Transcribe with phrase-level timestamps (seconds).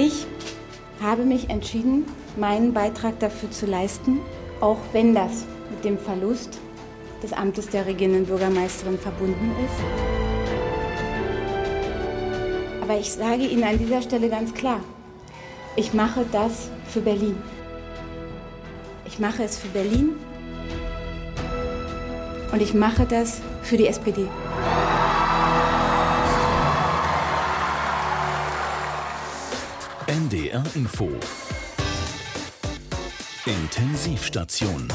[0.00, 0.28] Ich
[1.02, 4.20] habe mich entschieden, meinen Beitrag dafür zu leisten,
[4.60, 6.60] auch wenn das mit dem Verlust
[7.20, 9.74] des Amtes der regierenden Bürgermeisterin verbunden ist.
[12.80, 14.78] Aber ich sage Ihnen an dieser Stelle ganz klar,
[15.74, 17.36] ich mache das für Berlin.
[19.04, 20.10] Ich mache es für Berlin
[22.52, 24.28] und ich mache das für die SPD.
[30.28, 31.08] NDR Info.
[33.46, 34.86] Intensivstation.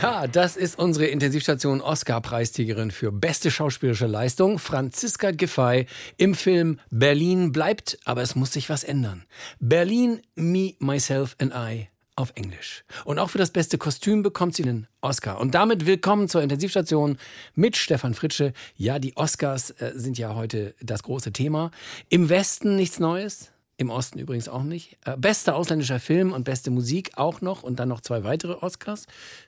[0.00, 5.86] Ja, das ist unsere Intensivstation Oscar-Preisträgerin für beste schauspielerische Leistung, Franziska Giffey,
[6.16, 9.24] im Film Berlin bleibt, aber es muss sich was ändern.
[9.58, 12.84] Berlin, Me, Myself and I auf Englisch.
[13.04, 15.40] Und auch für das beste Kostüm bekommt sie einen Oscar.
[15.40, 17.16] Und damit willkommen zur Intensivstation
[17.54, 18.52] mit Stefan Fritsche.
[18.76, 21.70] Ja, die Oscars äh, sind ja heute das große Thema.
[22.08, 23.52] Im Westen nichts Neues.
[23.76, 24.98] Im Osten übrigens auch nicht.
[25.04, 29.06] Äh, bester ausländischer Film und beste Musik auch noch und dann noch zwei weitere Oscars.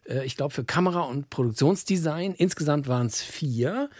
[0.08, 2.34] Äh, ich glaube für Kamera und Produktionsdesign.
[2.34, 3.90] Insgesamt waren es vier.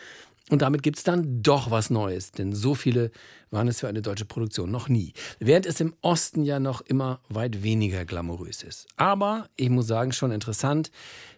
[0.50, 3.12] Und damit gibt es dann doch was Neues, denn so viele
[3.50, 5.12] waren es für eine deutsche Produktion noch nie.
[5.38, 8.86] Während es im Osten ja noch immer weit weniger glamourös ist.
[8.96, 10.90] Aber ich muss sagen, schon interessant,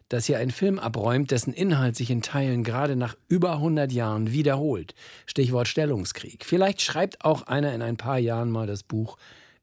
[0.09, 4.33] dass hier ein Film abräumt, dessen Inhalt sich in Teilen gerade nach über 100 Jahren
[4.33, 4.95] wiederholt.
[5.27, 6.45] Stichwort Stellungskrieg.
[6.45, 9.17] Vielleicht schreibt auch einer in ein paar Jahren mal das Buch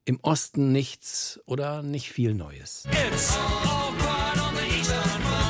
[0.05, 2.85] Im Osten nichts oder nicht viel Neues.
[2.89, 5.48] It's all on the Eastern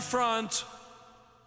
[0.00, 0.66] Front.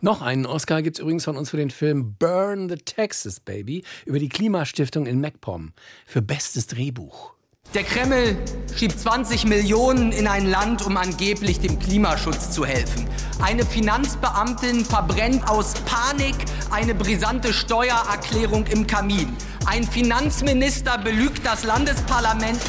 [0.01, 3.83] Noch einen Oscar gibt es übrigens von uns für den Film Burn the Texas Baby
[4.05, 5.73] über die Klimastiftung in MacPom
[6.05, 7.33] für bestes Drehbuch.
[7.73, 8.35] Der Kreml
[8.75, 13.07] schiebt 20 Millionen in ein Land, um angeblich dem Klimaschutz zu helfen.
[13.41, 16.35] Eine Finanzbeamtin verbrennt aus Panik
[16.71, 19.35] eine brisante Steuererklärung im Kamin.
[19.65, 22.59] Ein Finanzminister belügt das Landesparlament.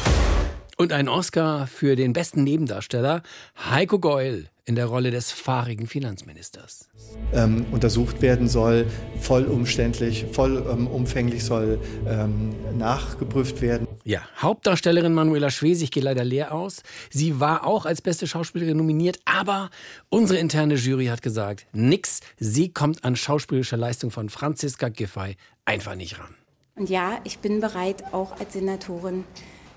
[0.77, 3.23] Und ein Oscar für den besten Nebendarsteller,
[3.69, 6.89] Heiko Geul in der Rolle des fahrigen Finanzministers.
[7.33, 8.87] Ähm, untersucht werden soll,
[9.21, 13.87] vollumständlich, vollumfänglich soll ähm, nachgeprüft werden.
[14.03, 16.81] Ja, Hauptdarstellerin Manuela Schwesig geht leider leer aus.
[17.11, 19.69] Sie war auch als beste Schauspielerin nominiert, aber
[20.09, 25.95] unsere interne Jury hat gesagt, nix, sie kommt an schauspielerischer Leistung von Franziska Giffey einfach
[25.95, 26.35] nicht ran.
[26.75, 29.23] Und ja, ich bin bereit, auch als Senatorin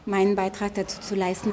[0.05, 1.53] meinen Beitrag dazu zu leisten.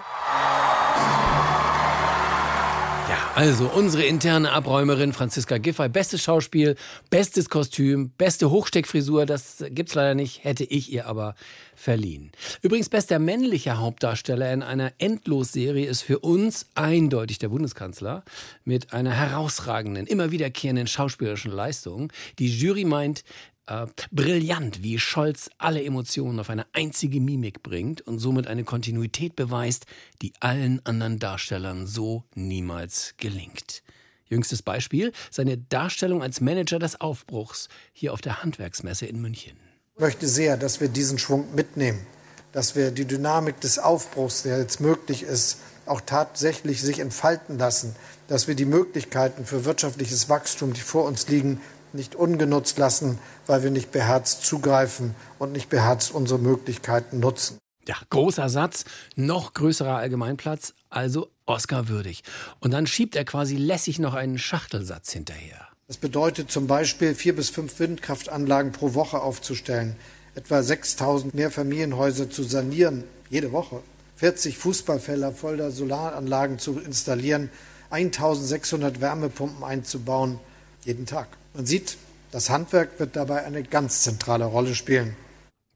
[3.08, 6.76] Ja, also unsere interne Abräumerin Franziska Giffey, bestes Schauspiel,
[7.12, 11.36] bestes Kostüm, beste Hochsteckfrisur, das gibt's leider nicht, hätte ich ihr aber
[11.76, 12.32] verliehen.
[12.64, 18.24] Übrigens bester männlicher Hauptdarsteller in einer Endlosserie ist für uns eindeutig der Bundeskanzler
[18.64, 22.12] mit einer herausragenden, immer wiederkehrenden schauspielerischen Leistung.
[22.40, 23.24] Die Jury meint,
[23.68, 29.36] äh, brillant, wie Scholz alle Emotionen auf eine einzige Mimik bringt und somit eine Kontinuität
[29.36, 29.86] beweist,
[30.22, 33.84] die allen anderen Darstellern so niemals gelingt.
[34.28, 39.58] Jüngstes Beispiel, seine Darstellung als Manager des Aufbruchs hier auf der Handwerksmesse in München.
[39.96, 42.06] Ich möchte sehr, dass wir diesen Schwung mitnehmen,
[42.52, 47.96] dass wir die Dynamik des Aufbruchs, der jetzt möglich ist, auch tatsächlich sich entfalten lassen,
[48.28, 51.62] dass wir die Möglichkeiten für wirtschaftliches Wachstum, die vor uns liegen,
[51.95, 57.57] nicht ungenutzt lassen, weil wir nicht beherzt zugreifen und nicht beherzt unsere Möglichkeiten nutzen.
[57.88, 58.85] Ja, großer Satz,
[59.16, 62.23] noch größerer Allgemeinplatz, also Oscar würdig.
[62.59, 65.67] Und dann schiebt er quasi lässig noch einen Schachtelsatz hinterher.
[65.88, 69.95] Das bedeutet zum Beispiel, vier bis fünf Windkraftanlagen pro Woche aufzustellen,
[70.33, 73.81] etwa 6000 Mehrfamilienhäuser zu sanieren, jede Woche,
[74.16, 77.51] 40 Fußballfelder voller Solaranlagen zu installieren,
[77.91, 80.39] 1600 Wärmepumpen einzubauen,
[80.85, 81.27] jeden Tag.
[81.56, 81.98] Man sieht,
[82.32, 85.16] das Handwerk wird dabei eine ganz zentrale Rolle spielen.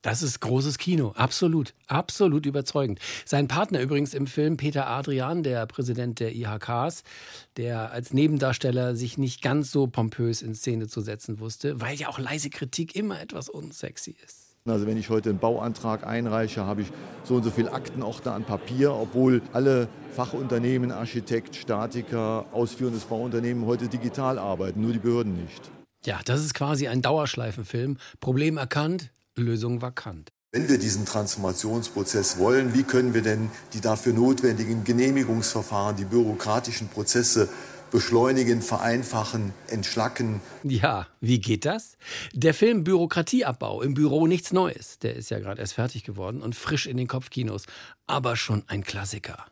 [0.01, 2.99] Das ist großes Kino, absolut, absolut überzeugend.
[3.25, 7.03] Sein Partner übrigens im Film, Peter Adrian, der Präsident der IHKs,
[7.57, 12.07] der als Nebendarsteller sich nicht ganz so pompös in Szene zu setzen wusste, weil ja
[12.07, 14.38] auch leise Kritik immer etwas unsexy ist.
[14.65, 16.91] Also wenn ich heute einen Bauantrag einreiche, habe ich
[17.23, 23.87] so und so viele Aktenordner an Papier, obwohl alle Fachunternehmen, Architekt, Statiker, ausführendes Bauunternehmen heute
[23.87, 25.71] digital arbeiten, nur die Behörden nicht.
[26.05, 27.97] Ja, das ist quasi ein Dauerschleifenfilm.
[28.19, 30.29] Problem erkannt, Lösung vakant.
[30.51, 36.87] Wenn wir diesen Transformationsprozess wollen, wie können wir denn die dafür notwendigen Genehmigungsverfahren, die bürokratischen
[36.87, 37.49] Prozesse
[37.91, 40.41] beschleunigen, vereinfachen, entschlacken.
[40.63, 41.97] Ja, wie geht das?
[42.33, 46.55] Der Film Bürokratieabbau im Büro nichts Neues, der ist ja gerade erst fertig geworden und
[46.55, 47.65] frisch in den Kopfkinos,
[48.07, 49.45] aber schon ein Klassiker.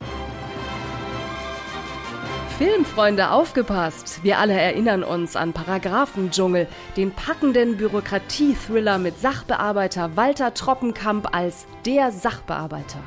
[2.57, 4.21] Filmfreunde, aufgepasst!
[4.23, 12.11] Wir alle erinnern uns an Paragraphendschungel, den packenden Bürokratie-Thriller mit Sachbearbeiter Walter Troppenkamp als der
[12.11, 12.97] Sachbearbeiter.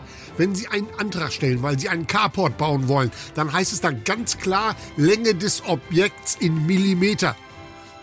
[0.40, 3.90] Wenn Sie einen Antrag stellen, weil Sie einen Carport bauen wollen, dann heißt es da
[3.90, 7.37] ganz klar Länge des Objekts in Millimeter.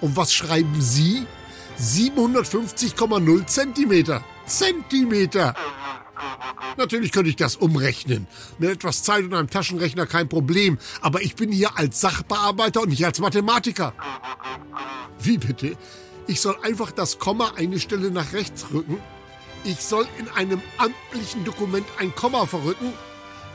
[0.01, 1.25] Und was schreiben Sie?
[1.81, 4.24] 750,0 Zentimeter.
[4.45, 5.56] Zentimeter!
[6.78, 8.28] Natürlich könnte ich das umrechnen.
[8.60, 10.78] Mit etwas Zeit und einem Taschenrechner kein Problem.
[11.01, 13.95] Aber ich bin hier als Sachbearbeiter und nicht als Mathematiker.
[15.19, 15.75] Wie bitte?
[16.28, 19.00] Ich soll einfach das Komma eine Stelle nach rechts rücken?
[19.68, 22.94] Ich soll in einem amtlichen Dokument ein Komma verrücken?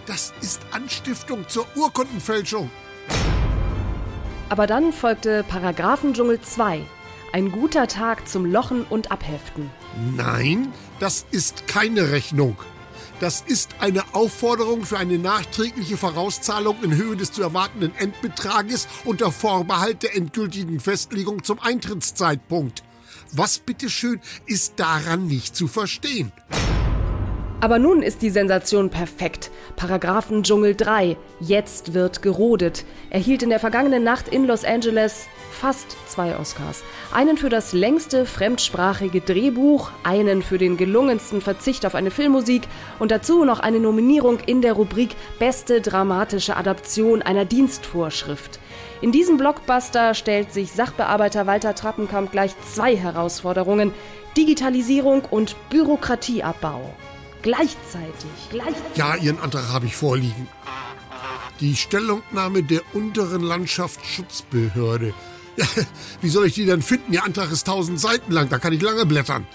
[0.04, 2.70] Das ist Anstiftung zur Urkundenfälschung.
[4.50, 6.84] Aber dann folgte Paragraphendschungel 2.
[7.32, 9.70] Ein guter Tag zum Lochen und Abheften.
[10.14, 10.70] Nein,
[11.00, 12.58] das ist keine Rechnung.
[13.18, 19.32] Das ist eine Aufforderung für eine nachträgliche Vorauszahlung in Höhe des zu erwartenden Endbetrages unter
[19.32, 22.82] Vorbehalt der endgültigen Festlegung zum Eintrittszeitpunkt.
[23.34, 26.32] Was bitteschön ist daran nicht zu verstehen?
[27.62, 29.50] Aber nun ist die Sensation perfekt.
[29.76, 31.16] Paragraphendschungel 3.
[31.40, 32.84] Jetzt wird gerodet.
[33.08, 36.82] Erhielt in der vergangenen Nacht in Los Angeles fast zwei Oscars.
[37.10, 42.62] Einen für das längste fremdsprachige Drehbuch, einen für den gelungensten Verzicht auf eine Filmmusik
[42.98, 48.58] und dazu noch eine Nominierung in der Rubrik Beste dramatische Adaption einer Dienstvorschrift.
[49.02, 53.92] In diesem Blockbuster stellt sich Sachbearbeiter Walter Trappenkamp gleich zwei Herausforderungen:
[54.36, 56.94] Digitalisierung und Bürokratieabbau.
[57.42, 58.96] Gleichzeitig, gleichzeitig.
[58.96, 60.46] Ja, Ihren Antrag habe ich vorliegen.
[61.58, 65.12] Die Stellungnahme der unteren Landschaftsschutzbehörde.
[65.54, 65.66] Ja,
[66.22, 67.12] wie soll ich die denn finden?
[67.12, 69.46] Ihr Antrag ist tausend Seiten lang, da kann ich lange blättern.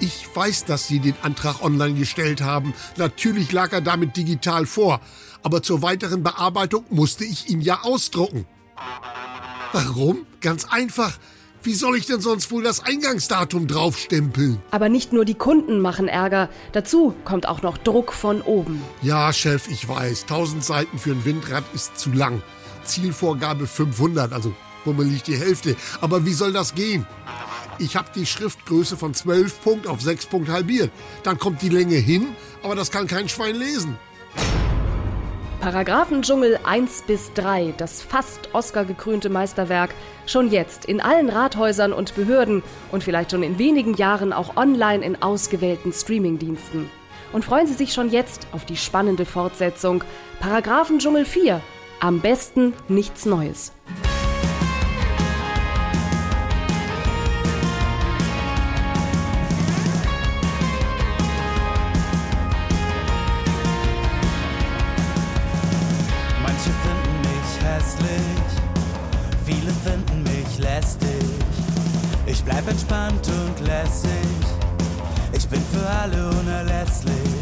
[0.00, 2.74] Ich weiß, dass Sie den Antrag online gestellt haben.
[2.98, 5.00] Natürlich lag er damit digital vor.
[5.46, 8.46] Aber zur weiteren Bearbeitung musste ich ihn ja ausdrucken.
[9.72, 10.26] Warum?
[10.40, 11.18] Ganz einfach.
[11.62, 14.60] Wie soll ich denn sonst wohl das Eingangsdatum draufstempeln?
[14.72, 18.82] Aber nicht nur die Kunden machen Ärger, dazu kommt auch noch Druck von oben.
[19.02, 22.42] Ja, Chef, ich weiß, 1000 Seiten für ein Windrad ist zu lang.
[22.82, 24.52] Zielvorgabe 500, also
[24.84, 25.76] bummelig die Hälfte.
[26.00, 27.06] Aber wie soll das gehen?
[27.78, 30.90] Ich habe die Schriftgröße von 12 Punkt auf 6 Punkt halbiert.
[31.22, 32.34] Dann kommt die Länge hin,
[32.64, 33.96] aber das kann kein Schwein lesen.
[35.60, 39.90] Paragraphendschungel 1 bis 3, das fast Oscar-gekrönte Meisterwerk,
[40.26, 42.62] schon jetzt in allen Rathäusern und Behörden
[42.92, 46.90] und vielleicht schon in wenigen Jahren auch online in ausgewählten Streamingdiensten.
[47.32, 50.04] Und freuen Sie sich schon jetzt auf die spannende Fortsetzung.
[50.40, 51.60] Paragraphendschungel 4.
[52.00, 53.72] Am besten nichts Neues.
[72.66, 74.10] Bleib entspannt und lässig,
[75.32, 77.35] ich bin für alle unerlässlich.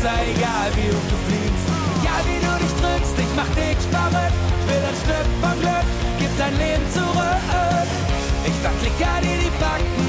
[0.00, 1.66] Runter, egal wie hoch du fliegst.
[2.00, 5.88] Egal wie du dich drückst, ich mach dich verrückt, ich will ein Stück vom Glück,
[6.18, 7.88] gib dein Leben zurück.
[8.46, 10.08] Ich verklicker dir die Fakten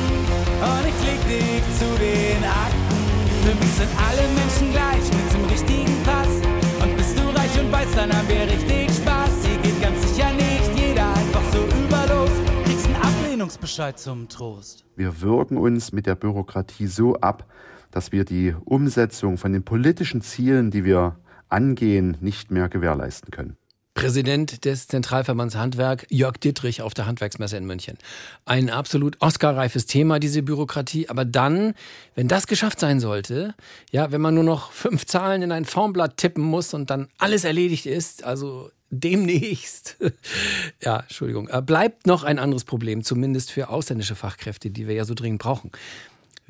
[0.64, 3.00] und ich leg dich zu den Akten.
[3.44, 6.34] Für mich sind alle Menschen gleich mit dem richtigen Pass.
[6.82, 9.32] Und bist du reich und weiß, dann haben wir richtig Spaß.
[9.44, 12.30] Hier geht ganz sicher nicht jeder einfach so überlos.
[12.66, 14.86] Kriegst einen Ablehnungsbescheid zum Trost.
[14.96, 17.46] Wir wirken uns mit der Bürokratie so ab,
[17.92, 21.18] dass wir die Umsetzung von den politischen Zielen, die wir
[21.50, 23.58] angehen, nicht mehr gewährleisten können.
[23.94, 27.98] Präsident des Zentralverbands Handwerk, Jörg Dittrich auf der Handwerksmesse in München.
[28.46, 31.10] Ein absolut Oscar-reifes Thema, diese Bürokratie.
[31.10, 31.74] Aber dann,
[32.16, 33.54] wenn das geschafft sein sollte,
[33.92, 37.44] ja, wenn man nur noch fünf Zahlen in ein Formblatt tippen muss und dann alles
[37.44, 39.98] erledigt ist, also demnächst,
[40.82, 45.06] ja, Entschuldigung, äh, bleibt noch ein anderes Problem, zumindest für ausländische Fachkräfte, die wir ja
[45.06, 45.72] so dringend brauchen.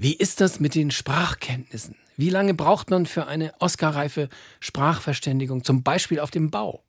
[0.02, 1.96] Wie ist das mit den Sprachkenntnissen?
[2.18, 4.30] Wie lange braucht man für eine Oscar-reife
[4.60, 6.82] Sprachverständigung, zum Beispiel auf dem Bau?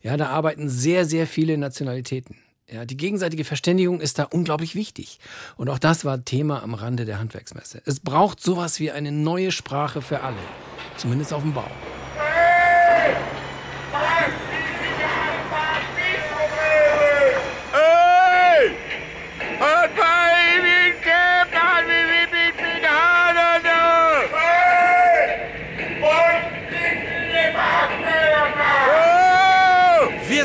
[0.00, 2.36] Ja, da arbeiten sehr, sehr viele Nationalitäten.
[2.68, 5.18] Ja, die gegenseitige Verständigung ist da unglaublich wichtig.
[5.56, 7.82] Und auch das war Thema am Rande der Handwerksmesse.
[7.84, 10.36] Es braucht sowas wie eine neue Sprache für alle.
[10.96, 11.68] Zumindest auf dem Bau.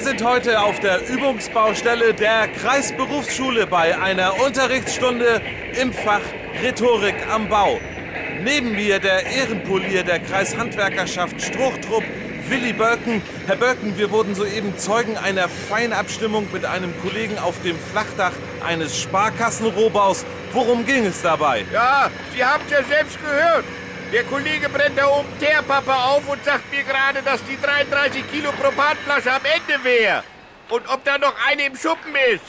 [0.08, 5.42] Sind heute auf der Übungsbaustelle der Kreisberufsschule bei einer Unterrichtsstunde
[5.82, 6.22] im Fach
[6.64, 7.78] Rhetorik am Bau.
[8.42, 12.06] Neben mir der Ehrenpolier der Kreishandwerkerschaft Struchtrupp,
[12.48, 13.22] Willi Bölken.
[13.48, 18.32] Herr Bölken, wir wurden soeben Zeugen einer Feinabstimmung mit einem Kollegen auf dem Flachdach
[18.66, 20.26] eines Sparkassenrohbaus.
[20.54, 21.66] Worum ging es dabei?
[21.74, 23.66] Ja, Sie haben es ja selbst gehört.
[24.14, 28.54] Der Kollege brennt da oben Teerpappe auf und sagt mir gerade, dass die 33 Kilo
[28.54, 30.24] Propanflasche am Ende wäre.
[30.70, 32.46] Und ob da noch eine im Schuppen ist.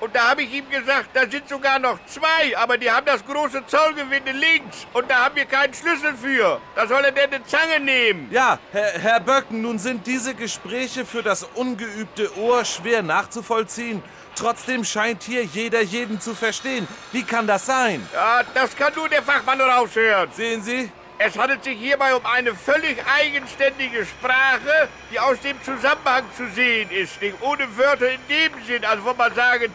[0.00, 3.24] Und da habe ich ihm gesagt, da sind sogar noch zwei, aber die haben das
[3.24, 4.86] große Zollgewinde links.
[4.92, 6.60] Und da haben wir keinen Schlüssel für.
[6.76, 8.28] Da soll er denn eine Zange nehmen.
[8.30, 14.02] Ja, Herr, Herr Böcken, nun sind diese Gespräche für das ungeübte Ohr schwer nachzuvollziehen.
[14.36, 16.86] Trotzdem scheint hier jeder jeden zu verstehen.
[17.10, 18.06] Wie kann das sein?
[18.12, 20.30] Ja, das kann nur der Fachmann raushören.
[20.32, 20.92] Sehen Sie?
[21.20, 26.90] Es handelt sich hierbei um eine völlig eigenständige Sprache, die aus dem Zusammenhang zu sehen
[26.90, 27.20] ist.
[27.20, 29.72] Nicht ohne Wörter in dem Sinn, also wo man sagen,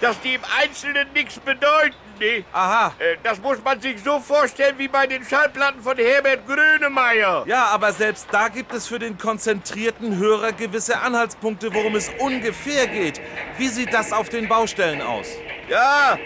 [0.00, 1.94] dass die im Einzelnen nichts bedeuten.
[2.18, 2.44] Nee.
[2.52, 2.94] Aha.
[2.98, 7.44] Äh, Das muss man sich so vorstellen wie bei den Schallplatten von Herbert Grönemeyer.
[7.46, 12.86] Ja, aber selbst da gibt es für den konzentrierten Hörer gewisse Anhaltspunkte, worum es ungefähr
[12.86, 13.20] geht.
[13.58, 15.26] Wie sieht das auf den Baustellen aus?
[15.68, 16.18] Ja,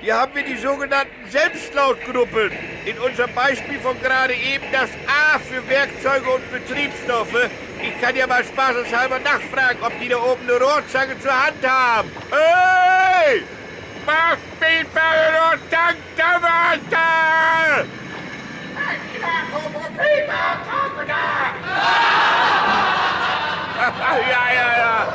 [0.00, 2.52] hier haben wir die sogenannten Selbstlautgruppen.
[2.84, 7.50] In unserem Beispiel von gerade eben das A für Werkzeuge und Betriebsstoffe.
[7.82, 12.10] Ich kann ja mal spaßeshalber nachfragen, ob die da oben eine Rohrzange zur Hand haben.
[12.30, 13.42] Hey!
[14.06, 17.88] Mach mich mal und dank der Warte!
[23.78, 25.06] Ja, ja, ja.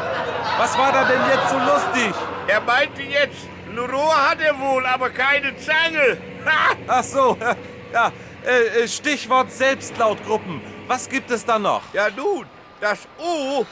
[0.58, 2.13] Was war da denn jetzt so lustig?
[2.48, 6.18] Er meinte jetzt, ein Rohr hat er wohl, aber keine Zange.
[6.46, 6.75] Ha!
[6.88, 7.38] Ach so,
[7.94, 8.12] ja,
[8.46, 10.62] äh, äh, Stichwort Selbstlautgruppen.
[10.88, 11.82] Was gibt es da noch?
[11.94, 12.46] Ja nun,
[12.80, 13.65] das O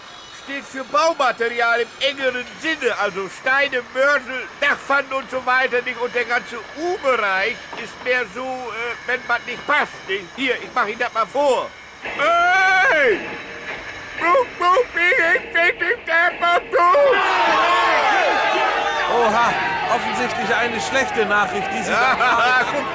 [0.44, 5.82] steht für Baumaterial im engeren Sinne, also Steine, Mörtel, Dachpfannen und so weiter.
[5.84, 6.00] Nicht?
[6.02, 9.92] Und der ganze U-Bereich ist mehr so, äh, wenn man nicht passt.
[10.08, 10.26] Nicht?
[10.36, 11.70] Hier, ich mache Ihnen das mal vor.
[12.02, 13.20] Hey!
[14.20, 17.18] Buch, buch, ich bin nicht der Buch!
[19.14, 19.54] Oha,
[20.22, 22.86] offensichtlich eine schlechte Nachricht, die Sie Ja, guck,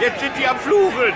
[0.00, 1.12] jetzt sind die am Fluchen.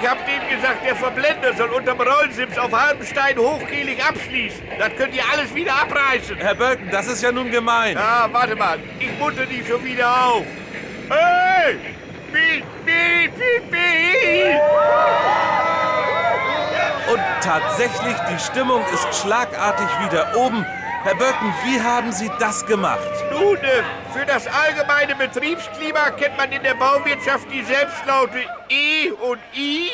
[0.00, 4.62] Ich hab dem gesagt, der Verblender soll unterm Rollsims auf halbem Stein hochkehlig abschließen.
[4.78, 6.36] Das könnt ihr alles wieder abreißen.
[6.36, 7.96] Herr Bölken, das ist ja nun gemein.
[7.96, 8.78] Ja, warte mal.
[9.00, 10.44] Ich munter die schon wieder auf.
[11.08, 11.78] Hey!
[12.32, 14.60] Piep, piep, piep, piep!
[17.10, 20.64] Und tatsächlich, die Stimmung ist schlagartig wieder oben.
[21.04, 22.98] Herr Böcken, wie haben Sie das gemacht?
[23.30, 28.38] Nun, äh, für das allgemeine Betriebsklima kennt man in der Bauwirtschaft die Selbstlaute
[28.68, 29.90] E und I.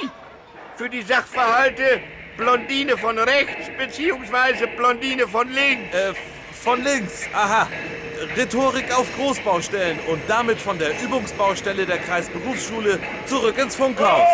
[0.77, 2.01] Für die Sachverhalte
[2.39, 5.95] Blondine von rechts beziehungsweise Blondine von links.
[5.95, 6.15] Äh,
[6.53, 7.69] von links, aha.
[8.37, 14.27] Rhetorik auf Großbaustellen und damit von der Übungsbaustelle der Kreisberufsschule zurück ins Funkhaus.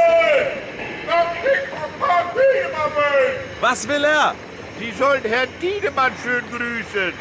[3.60, 4.34] Was will er?
[4.80, 7.12] Sie sollen Herrn Tiedemann schön grüßen.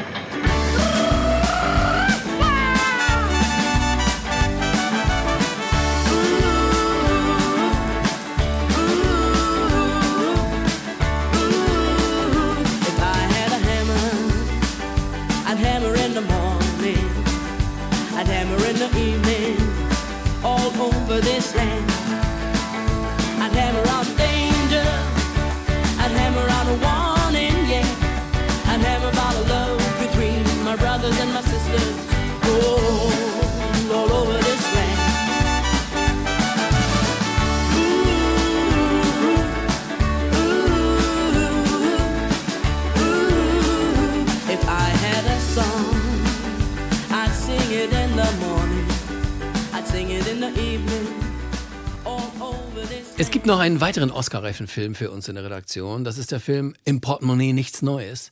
[30.80, 31.96] Brothers and my sisters,
[32.44, 32.88] oh,
[53.50, 56.03] noch einen weiteren Oscar-reifen Film für uns in der Redaktion.
[56.03, 58.32] Das ist der Film Im Portemonnaie nichts Neues.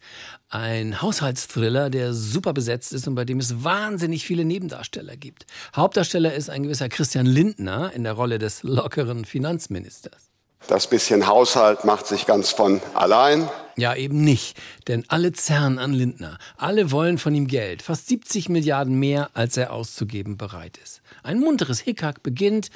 [0.50, 5.48] Ein Haushaltsthriller, der super besetzt ist und bei dem es wahnsinnig viele Nebendarsteller gibt.
[5.76, 10.30] Hauptdarsteller ist ein gewisser Christian Lindner in der Rolle des lockeren Finanzministers.
[10.68, 13.50] Das bisschen Haushalt macht sich ganz von allein.
[13.76, 14.56] Ja, eben nicht.
[14.88, 16.38] Denn alle zerren an Lindner.
[16.58, 17.82] Alle wollen von ihm Geld.
[17.82, 21.02] Fast 70 Milliarden mehr, als er auszugeben bereit ist.
[21.24, 22.70] Ein munteres Hickhack beginnt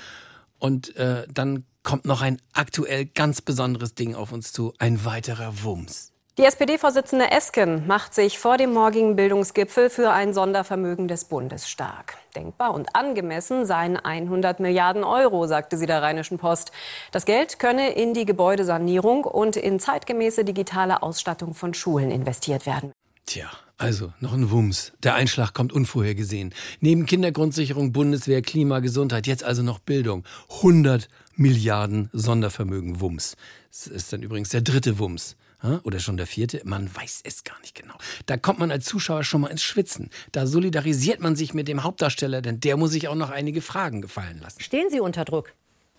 [0.58, 4.74] und äh, dann kommt noch ein aktuell ganz besonderes Ding auf uns zu.
[4.80, 6.12] Ein weiterer Wumms.
[6.38, 12.18] Die SPD-Vorsitzende Esken macht sich vor dem morgigen Bildungsgipfel für ein Sondervermögen des Bundes stark.
[12.38, 16.72] Denkbar und angemessen seien 100 Milliarden Euro, sagte sie der Rheinischen Post.
[17.12, 22.94] Das Geld könne in die Gebäudesanierung und in zeitgemäße digitale Ausstattung von Schulen investiert werden.
[23.26, 24.94] Tja, also noch ein Wumms.
[25.04, 26.54] Der Einschlag kommt unvorhergesehen.
[26.80, 30.24] Neben Kindergrundsicherung, Bundeswehr, Klima, Gesundheit, jetzt also noch Bildung.
[30.58, 31.10] 100
[31.42, 33.36] Milliarden Sondervermögen Wumms.
[33.70, 35.36] Das ist dann übrigens der dritte Wumms
[35.84, 37.94] oder schon der vierte, man weiß es gar nicht genau.
[38.26, 40.10] Da kommt man als Zuschauer schon mal ins Schwitzen.
[40.32, 44.02] Da solidarisiert man sich mit dem Hauptdarsteller, denn der muss sich auch noch einige Fragen
[44.02, 44.62] gefallen lassen.
[44.62, 45.54] Stehen Sie unter Druck?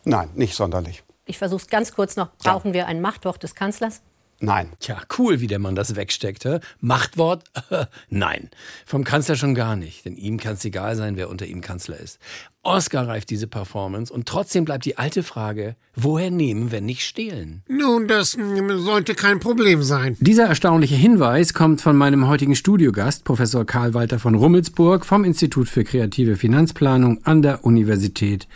[0.05, 1.05] Nein, nicht sonderlich.
[1.27, 2.37] Ich versuche es ganz kurz noch.
[2.39, 2.75] Brauchen ja.
[2.75, 4.03] wir ein Machtwort des Kanzlers?
[4.43, 4.71] Nein.
[4.81, 6.45] Tja, cool, wie der Mann das wegsteckt.
[6.45, 6.59] Hä?
[6.81, 7.45] Machtwort?
[8.11, 8.51] Nein.
[8.85, 10.05] Vom Kanzler schon gar nicht.
[10.05, 12.19] Denn ihm kann es egal sein, wer unter ihm Kanzler ist.
[12.65, 17.63] Oscar reift diese Performance und trotzdem bleibt die alte Frage, woher nehmen, wenn nicht stehlen?
[17.69, 20.17] Nun, das mm, sollte kein Problem sein.
[20.21, 25.69] Dieser erstaunliche Hinweis kommt von meinem heutigen Studiogast, Professor Karl Walter von Rummelsburg vom Institut
[25.69, 28.47] für kreative Finanzplanung an der Universität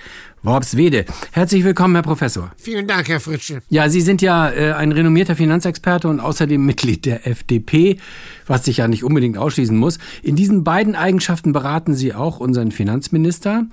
[0.46, 1.04] Worpswede.
[1.32, 2.52] Herzlich willkommen, Herr Professor.
[2.56, 3.62] Vielen Dank, Herr Fritsche.
[3.68, 7.98] Ja, Sie sind ja äh, ein renommierter Finanzexperte und außerdem Mitglied der FDP,
[8.46, 9.98] was sich ja nicht unbedingt ausschließen muss.
[10.22, 13.66] In diesen beiden Eigenschaften beraten Sie auch unseren Finanzminister.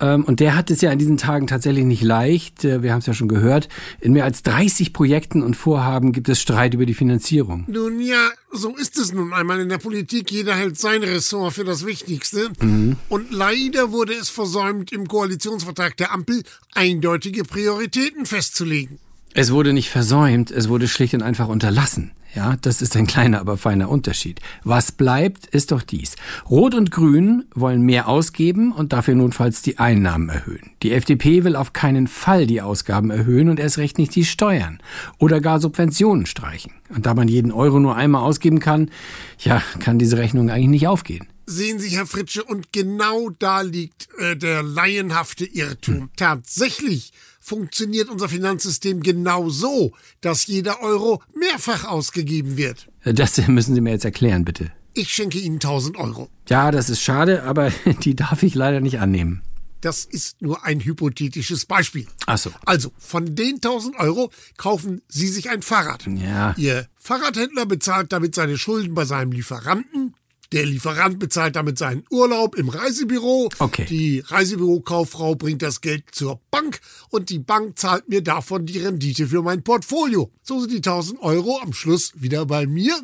[0.00, 2.64] Ähm, und der hat es ja in diesen Tagen tatsächlich nicht leicht.
[2.64, 3.68] Äh, wir haben es ja schon gehört.
[4.00, 7.64] In mehr als 30 Projekten und Vorhaben gibt es Streit über die Finanzierung.
[7.68, 10.30] Nun ja, so ist es nun einmal in der Politik.
[10.30, 12.50] Jeder hält sein Ressort für das Wichtigste.
[12.60, 12.96] Mhm.
[13.08, 16.42] Und leider wurde es versäumt, im Koalitionsvertrag der Ampel
[16.74, 18.98] eindeutige Prioritäten festzulegen.
[19.32, 22.10] Es wurde nicht versäumt, es wurde schlicht und einfach unterlassen.
[22.34, 24.40] Ja, das ist ein kleiner, aber feiner Unterschied.
[24.62, 26.14] Was bleibt, ist doch dies.
[26.48, 30.70] Rot und Grün wollen mehr ausgeben und dafür notfalls die Einnahmen erhöhen.
[30.82, 34.78] Die FDP will auf keinen Fall die Ausgaben erhöhen und erst recht nicht die Steuern
[35.18, 36.72] oder gar Subventionen streichen.
[36.94, 38.90] Und da man jeden Euro nur einmal ausgeben kann,
[39.38, 44.08] ja, kann diese Rechnung eigentlich nicht aufgehen sehen Sie, Herr Fritsche, und genau da liegt
[44.18, 45.94] äh, der laienhafte Irrtum.
[45.96, 46.10] Hm.
[46.14, 52.88] Tatsächlich funktioniert unser Finanzsystem genau so, dass jeder Euro mehrfach ausgegeben wird.
[53.04, 54.70] Das müssen Sie mir jetzt erklären, bitte.
[54.92, 56.28] Ich schenke Ihnen 1000 Euro.
[56.48, 57.72] Ja, das ist schade, aber
[58.04, 59.42] die darf ich leider nicht annehmen.
[59.80, 62.06] Das ist nur ein hypothetisches Beispiel.
[62.26, 62.50] Ach so.
[62.66, 66.06] Also, von den 1000 Euro kaufen Sie sich ein Fahrrad.
[66.06, 66.54] Ja.
[66.58, 70.14] Ihr Fahrradhändler bezahlt damit seine Schulden bei seinem Lieferanten.
[70.52, 73.50] Der Lieferant bezahlt damit seinen Urlaub im Reisebüro.
[73.60, 73.86] Okay.
[73.88, 79.28] Die Reisebürokauffrau bringt das Geld zur Bank und die Bank zahlt mir davon die Rendite
[79.28, 80.32] für mein Portfolio.
[80.42, 83.00] So sind die 1000 Euro am Schluss wieder bei mir.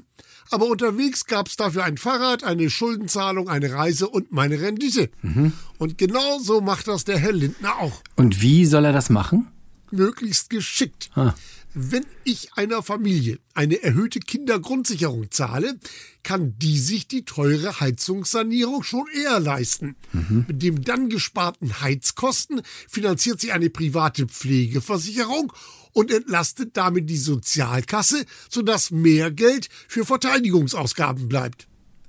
[0.51, 5.11] Aber unterwegs gab es dafür ein Fahrrad, eine Schuldenzahlung, eine Reise und meine Rendite.
[5.23, 5.53] Mhm.
[5.79, 8.03] Und genau so macht das der Herr Lindner auch.
[8.17, 9.49] Und wie soll er das machen?
[9.91, 11.11] Möglichst geschickt.
[11.15, 11.35] Ah.
[11.79, 15.79] Wenn ich einer Familie eine erhöhte Kindergrundsicherung zahle,
[16.23, 19.95] kann die sich die teure Heizungssanierung schon eher leisten.
[20.15, 20.47] Mhm.
[20.49, 25.53] Mit dem dann gesparten Heizkosten finanziert sie eine private Pflegeversicherung
[25.93, 31.69] und entlastet damit die Sozialkasse, sodass mehr Geld für Verteidigungsausgaben bleibt.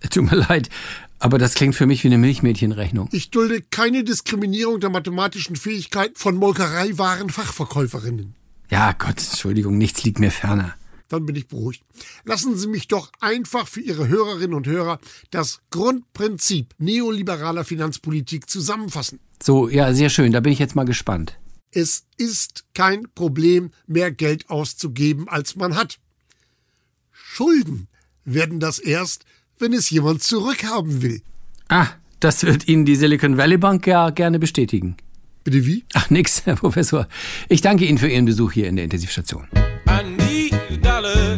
[0.10, 0.69] Tut mir leid,
[1.19, 3.10] aber das klingt für mich wie eine Milchmädchenrechnung.
[3.12, 8.38] Ich dulde keine Diskriminierung der mathematischen Fähigkeiten von Molkereiwaren-Fachverkäuferinnen.
[8.69, 10.75] Ja, Gott, Entschuldigung, nichts liegt mir ferner.
[11.10, 11.84] Dann bin ich beruhigt.
[12.25, 14.99] Lassen Sie mich doch einfach für Ihre Hörerinnen und Hörer
[15.32, 19.19] das Grundprinzip neoliberaler Finanzpolitik zusammenfassen.
[19.41, 21.38] So, ja, sehr schön, da bin ich jetzt mal gespannt.
[21.71, 25.99] Es ist kein Problem, mehr Geld auszugeben, als man hat.
[27.12, 27.88] Schulden
[28.25, 29.25] werden das erst,
[29.60, 31.21] wenn es jemand zurückhaben will.
[31.69, 31.88] Ah,
[32.19, 34.97] das wird Ihnen die Silicon Valley Bank ja gerne bestätigen.
[35.47, 35.86] Bitte wie?
[35.93, 37.07] Ach, nix, Herr Professor.
[37.47, 39.47] Ich danke Ihnen für Ihren Besuch hier in der Intensivstation.
[39.88, 41.37] I need a dollar,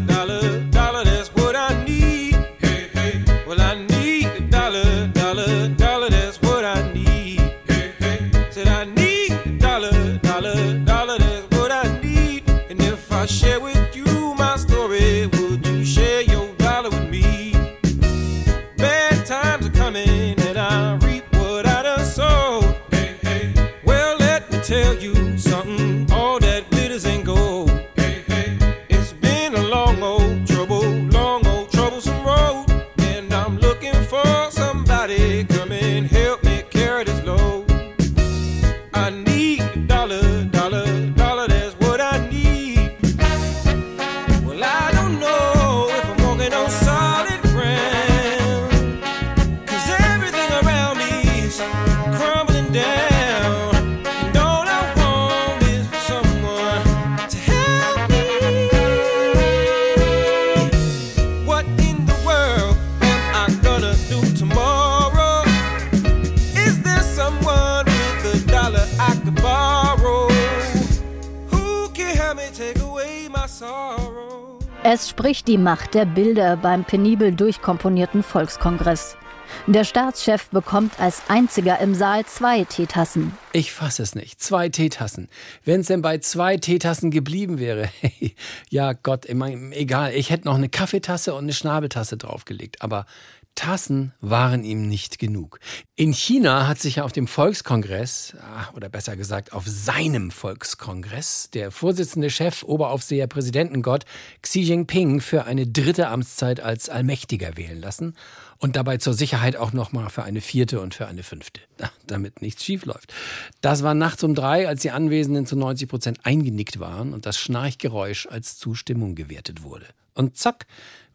[75.49, 79.17] die Macht der Bilder beim penibel durchkomponierten Volkskongress.
[79.65, 83.31] Der Staatschef bekommt als einziger im Saal zwei Teetassen.
[83.51, 84.39] Ich fasse es nicht.
[84.39, 85.27] Zwei Teetassen.
[85.65, 87.89] Wenn es denn bei zwei Teetassen geblieben wäre.
[88.69, 90.13] ja, Gott, ich mein, egal.
[90.13, 92.83] Ich hätte noch eine Kaffeetasse und eine Schnabeltasse draufgelegt.
[92.83, 93.07] Aber
[93.55, 95.59] Tassen waren ihm nicht genug.
[95.95, 101.49] In China hat sich ja auf dem Volkskongress, ah, oder besser gesagt auf seinem Volkskongress,
[101.53, 104.05] der Vorsitzende Chef, Oberaufseher, Präsidentengott
[104.41, 108.15] Xi Jinping für eine dritte Amtszeit als Allmächtiger wählen lassen
[108.59, 111.61] und dabei zur Sicherheit auch noch mal für eine vierte und für eine fünfte,
[112.07, 113.13] damit nichts schief läuft.
[113.61, 117.37] Das war nachts um drei, als die Anwesenden zu 90 Prozent eingenickt waren und das
[117.37, 119.85] Schnarchgeräusch als Zustimmung gewertet wurde.
[120.13, 120.65] Und zack,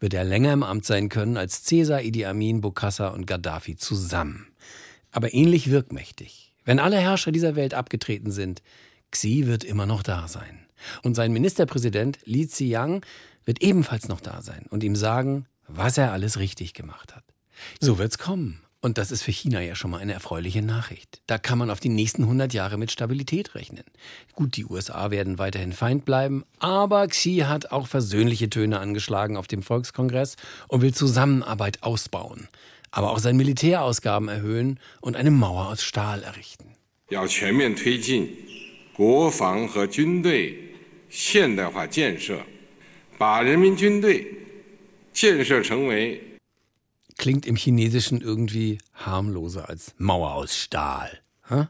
[0.05, 4.45] wird er länger im Amt sein können als Caesar, Idi Amin, Bokassa und Gaddafi zusammen.
[5.09, 6.53] Aber ähnlich wirkmächtig.
[6.63, 8.61] Wenn alle Herrscher dieser Welt abgetreten sind,
[9.09, 10.67] Xi wird immer noch da sein.
[11.01, 13.03] Und sein Ministerpräsident Li Ziyang
[13.45, 17.23] wird ebenfalls noch da sein und ihm sagen, was er alles richtig gemacht hat.
[17.79, 18.61] So wird's kommen.
[18.84, 21.20] Und das ist für China ja schon mal eine erfreuliche Nachricht.
[21.26, 23.84] Da kann man auf die nächsten 100 Jahre mit Stabilität rechnen.
[24.34, 29.46] Gut, die USA werden weiterhin Feind bleiben, aber Xi hat auch versöhnliche Töne angeschlagen auf
[29.46, 30.36] dem Volkskongress
[30.68, 32.48] und will Zusammenarbeit ausbauen,
[32.90, 36.74] aber auch seine Militärausgaben erhöhen und eine Mauer aus Stahl errichten.
[37.10, 38.28] 要全面推进
[38.94, 40.56] 国防和军队
[41.10, 42.38] 现代化建设，
[43.18, 44.26] 把人民军队
[45.12, 46.20] 建设成为
[47.17, 51.19] klingt im Chinesischen irgendwie harmloser als Mauer aus Stahl.
[51.49, 51.69] Ha?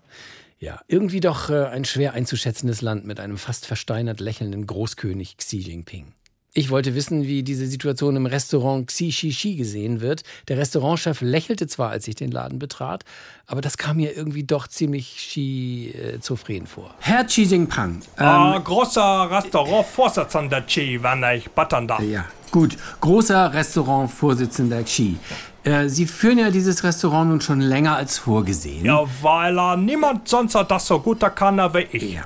[0.60, 5.58] Ja, irgendwie doch äh, ein schwer einzuschätzendes Land mit einem fast versteinert lächelnden Großkönig Xi
[5.58, 6.14] Jinping.
[6.58, 10.24] Ich wollte wissen, wie diese Situation im Restaurant Xi Shi Shi gesehen wird.
[10.48, 13.04] Der Restaurantchef lächelte zwar, als ich den Laden betrat,
[13.46, 16.96] aber das kam mir irgendwie doch ziemlich schizophren äh, vor.
[17.00, 18.02] Herr Xi Jinping.
[18.18, 22.02] Ähm, äh, großer Restaurantvorsitzender Xi, wenn ich battern darf.
[22.02, 22.78] Ja, gut.
[23.02, 25.18] Großer Restaurantvorsitzender Xi.
[25.66, 28.86] Äh, Sie führen ja dieses Restaurant nun schon länger als vorgesehen.
[28.86, 32.14] Ja, weil äh, niemand sonst das so gut kann wie ich.
[32.14, 32.24] Ja.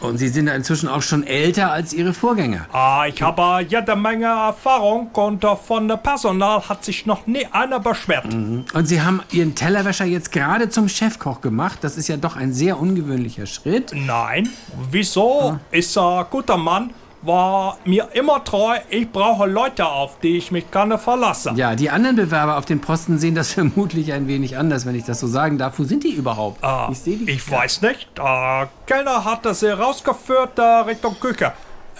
[0.00, 2.66] Und Sie sind inzwischen auch schon älter als Ihre Vorgänger.
[2.72, 8.32] Ah, ich habe jede Menge Erfahrung und von Personal hat sich noch nie einer beschwert.
[8.32, 8.64] Mhm.
[8.74, 11.78] Und Sie haben Ihren Tellerwäscher jetzt gerade zum Chefkoch gemacht.
[11.82, 13.92] Das ist ja doch ein sehr ungewöhnlicher Schritt.
[13.94, 14.48] Nein,
[14.90, 15.52] wieso?
[15.52, 15.60] Ah.
[15.70, 16.90] Ist ein guter Mann
[17.22, 21.52] war mir immer treu, ich brauche Leute, auf die ich mich gerne verlasse.
[21.54, 25.04] Ja, die anderen Bewerber auf den Posten sehen das vermutlich ein wenig anders, wenn ich
[25.04, 25.78] das so sagen darf.
[25.78, 26.62] Wo sind die überhaupt?
[26.64, 28.08] Ah, ich die ich weiß nicht.
[28.16, 31.52] Der Kellner hat sie rausgeführt äh, Richtung Küche.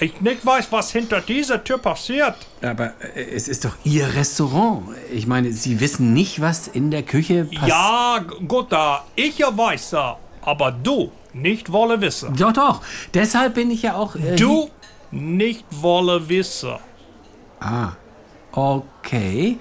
[0.03, 2.35] Ich nicht weiß, was hinter dieser Tür passiert.
[2.63, 4.85] Aber äh, es ist doch Ihr Restaurant.
[5.13, 7.69] Ich meine, Sie wissen nicht, was in der Küche passiert.
[7.69, 8.77] Ja, gut, äh,
[9.17, 9.99] ich weiß, äh,
[10.41, 12.35] aber du nicht wolle wissen.
[12.35, 12.81] Doch, doch.
[13.13, 14.17] Deshalb bin ich ja auch.
[14.17, 14.71] Äh, du
[15.11, 16.77] nicht wolle wissen.
[17.61, 17.93] Ah,
[18.53, 19.59] okay.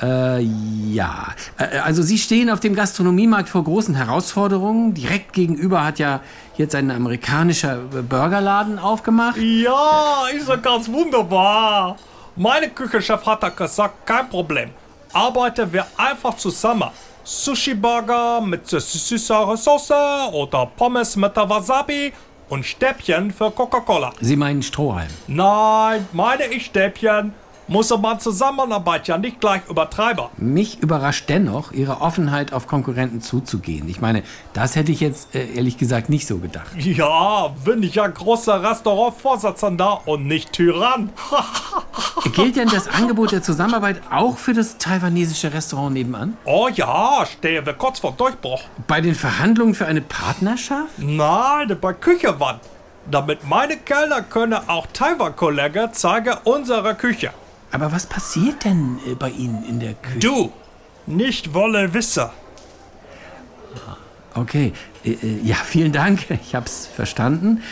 [0.00, 1.28] Äh, ja.
[1.56, 4.94] Äh, also Sie stehen auf dem Gastronomiemarkt vor großen Herausforderungen.
[4.94, 6.20] Direkt gegenüber hat ja
[6.56, 7.76] jetzt ein amerikanischer
[8.08, 9.36] Burgerladen aufgemacht.
[9.38, 11.96] Ja, ist ja ganz wunderbar.
[12.36, 14.70] Meine Küchenchef hat gesagt, kein Problem.
[15.12, 16.90] Arbeiten wir einfach zusammen.
[17.24, 19.94] Sushi-Burger mit süßer Soße
[20.32, 22.12] oder Pommes mit der Wasabi
[22.48, 24.12] und Stäbchen für Coca-Cola.
[24.20, 25.08] Sie meinen Strohhalm?
[25.26, 27.32] Nein, meine ich Stäbchen.
[27.70, 30.24] Muss man Zusammenarbeit ja nicht gleich übertreiben.
[30.38, 33.86] Mich überrascht dennoch Ihre Offenheit, auf Konkurrenten zuzugehen.
[33.90, 34.22] Ich meine,
[34.54, 36.68] das hätte ich jetzt äh, ehrlich gesagt nicht so gedacht.
[36.78, 41.10] Ja, bin ich ja großer Restaurantvorsitzender und nicht Tyrann.
[42.32, 46.38] Gilt denn das Angebot der Zusammenarbeit auch für das taiwanesische Restaurant nebenan?
[46.46, 48.62] Oh ja, stehen wir kurz vor Durchbruch.
[48.86, 50.98] Bei den Verhandlungen für eine Partnerschaft?
[50.98, 52.60] Nein, bei Küchewand.
[53.10, 57.30] Damit meine Kellner können auch Taiwan-Kollegen zeigen unsere Küche.
[57.70, 60.20] Aber was passiert denn äh, bei Ihnen in der Küche?
[60.20, 60.52] Du,
[61.06, 62.26] nicht wolle wissen.
[64.34, 64.72] Okay,
[65.04, 66.26] äh, äh, ja, vielen Dank.
[66.42, 67.62] Ich hab's verstanden.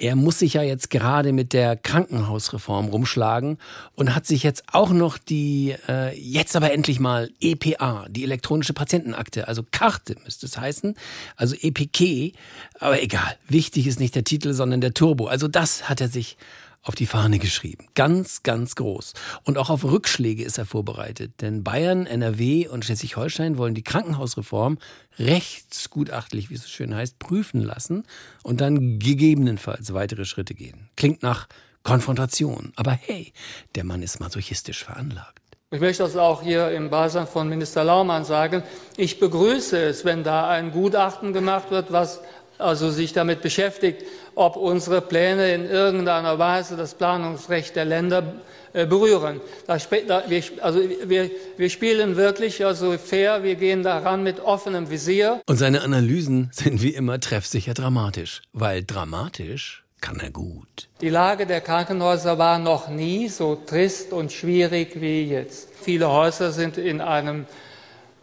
[0.00, 3.58] Er muss sich ja jetzt gerade mit der Krankenhausreform rumschlagen
[3.94, 8.72] und hat sich jetzt auch noch die, äh, jetzt aber endlich mal EPA, die elektronische
[8.72, 10.94] Patientenakte, also Karte müsste es heißen,
[11.36, 12.32] also EPK,
[12.78, 15.26] aber egal, wichtig ist nicht der Titel, sondern der Turbo.
[15.26, 16.38] Also das hat er sich
[16.82, 17.86] auf die Fahne geschrieben.
[17.94, 19.12] Ganz, ganz groß.
[19.44, 21.32] Und auch auf Rückschläge ist er vorbereitet.
[21.40, 24.78] Denn Bayern, NRW und Schleswig-Holstein wollen die Krankenhausreform
[25.18, 28.04] rechtsgutachtlich, wie es so schön heißt, prüfen lassen
[28.42, 30.88] und dann gegebenenfalls weitere Schritte gehen.
[30.96, 31.48] Klingt nach
[31.82, 32.72] Konfrontation.
[32.76, 33.32] Aber hey,
[33.74, 35.40] der Mann ist masochistisch veranlagt.
[35.72, 38.64] Ich möchte das auch hier im Beisein von Minister Laumann sagen.
[38.96, 42.22] Ich begrüße es, wenn da ein Gutachten gemacht wird, was
[42.60, 48.34] also sich damit beschäftigt, ob unsere Pläne in irgendeiner Weise das Planungsrecht der Länder
[48.72, 49.40] äh, berühren.
[49.66, 54.90] Da, da, wir, also wir, wir spielen wirklich also fair, wir gehen daran mit offenem
[54.90, 55.40] Visier.
[55.46, 60.88] Und seine Analysen sind wie immer treffsicher dramatisch, weil dramatisch kann er gut.
[61.00, 65.68] Die Lage der Krankenhäuser war noch nie so trist und schwierig wie jetzt.
[65.82, 67.46] Viele Häuser sind in einem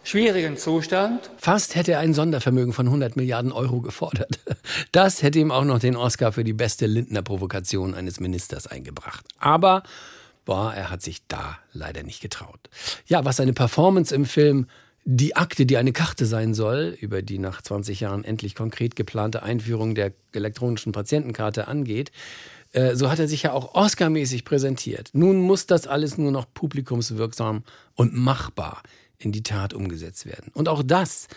[0.08, 1.30] schwierigen Zustand.
[1.38, 4.40] Fast hätte er ein Sondervermögen von 100 Milliarden Euro gefordert.
[4.92, 9.26] Das hätte ihm auch noch den Oscar für die beste Lindner-Provokation eines Ministers eingebracht.
[9.38, 9.84] Aber
[10.46, 12.70] boah, er hat sich da leider nicht getraut.
[13.06, 14.68] Ja, was seine Performance im Film
[15.04, 19.44] die Akte, die eine Karte sein soll, über die nach 20 Jahren endlich konkret geplante
[19.44, 22.12] Einführung der elektronischen Patientenkarte angeht,
[22.72, 25.10] äh, so hat er sich ja auch Oscar-mäßig präsentiert.
[25.14, 27.64] Nun muss das alles nur noch publikumswirksam
[27.96, 28.84] und machbar
[29.18, 30.52] in die Tat umgesetzt werden.
[30.54, 31.28] Und auch das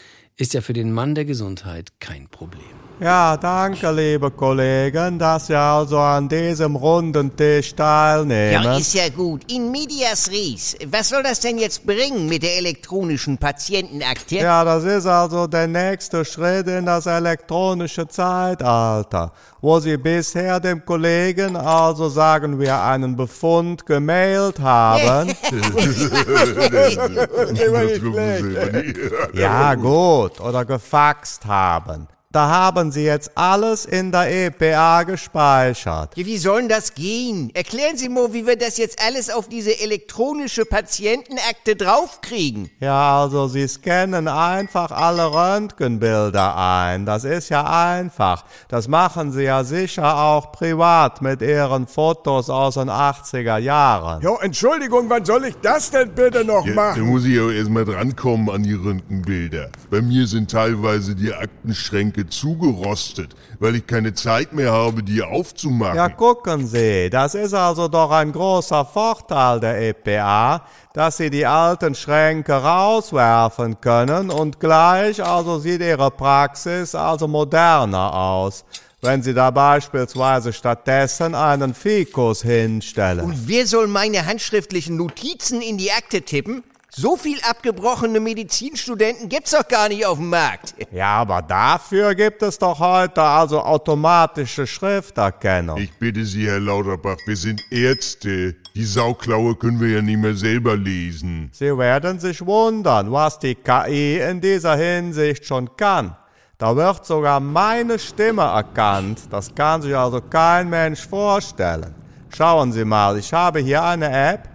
[0.40, 2.62] ist ja für den Mann der Gesundheit kein Problem.
[2.98, 8.62] Ja, danke, liebe Kollegen, dass Sie also an diesem runden Tisch teilnehmen.
[8.62, 9.50] Ja, ist ja gut.
[9.50, 10.76] In medias res.
[10.85, 14.37] Was soll das denn jetzt bringen mit der elektronischen Patientenakte?
[14.37, 20.85] Ja, das ist also der nächste Schritt in das elektronische Zeitalter, wo Sie bisher dem
[20.85, 25.29] Kollegen, also sagen wir, einen Befund gemailt haben.
[29.33, 30.30] ja, gut.
[30.38, 32.07] Oder gefaxt haben.
[32.33, 36.16] Da haben Sie jetzt alles in der EPA gespeichert.
[36.16, 37.51] Ja, wie soll denn das gehen?
[37.55, 42.71] Erklären Sie mal, wie wir das jetzt alles auf diese elektronische Patientenakte draufkriegen.
[42.79, 47.05] Ja, also Sie scannen einfach alle Röntgenbilder ein.
[47.05, 47.64] Das ist ja
[47.95, 48.45] einfach.
[48.69, 54.23] Das machen Sie ja sicher auch privat mit Ihren Fotos aus den 80er Jahren.
[54.23, 57.01] Jo, Entschuldigung, wann soll ich das denn bitte noch Ja, machen?
[57.01, 59.71] da muss ich auch erstmal drankommen an die Röntgenbilder.
[59.90, 65.96] Bei mir sind teilweise die Aktenschränke zugerostet, weil ich keine Zeit mehr habe, die aufzumachen.
[65.96, 71.46] Ja, gucken Sie, das ist also doch ein großer Vorteil der EPA, dass Sie die
[71.46, 78.64] alten Schränke rauswerfen können und gleich also sieht Ihre Praxis also moderner aus,
[79.00, 83.24] wenn Sie da beispielsweise stattdessen einen Fikus hinstellen.
[83.24, 86.62] Und wer soll meine handschriftlichen Notizen in die Akte tippen?
[86.92, 90.74] So viel abgebrochene Medizinstudenten gibt's doch gar nicht auf dem Markt.
[90.90, 95.79] Ja, aber dafür gibt es doch heute also automatische Schrifterkennung.
[95.79, 98.57] Ich bitte Sie, Herr Lauterbach, wir sind Ärzte.
[98.74, 101.48] Die Sauklaue können wir ja nicht mehr selber lesen.
[101.53, 106.16] Sie werden sich wundern, was die KI in dieser Hinsicht schon kann.
[106.59, 109.20] Da wird sogar meine Stimme erkannt.
[109.31, 111.94] Das kann sich also kein Mensch vorstellen.
[112.37, 114.49] Schauen Sie mal, ich habe hier eine App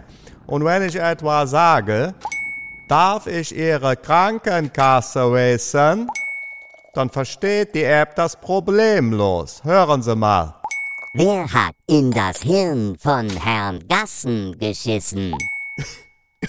[0.47, 2.13] und wenn ich etwa sage,
[2.87, 6.09] darf ich Ihre Krankenkasse wissen,
[6.93, 9.63] dann versteht die App das problemlos.
[9.63, 10.55] Hören Sie mal.
[11.13, 15.33] Wer hat in das Hirn von Herrn Gassen geschissen?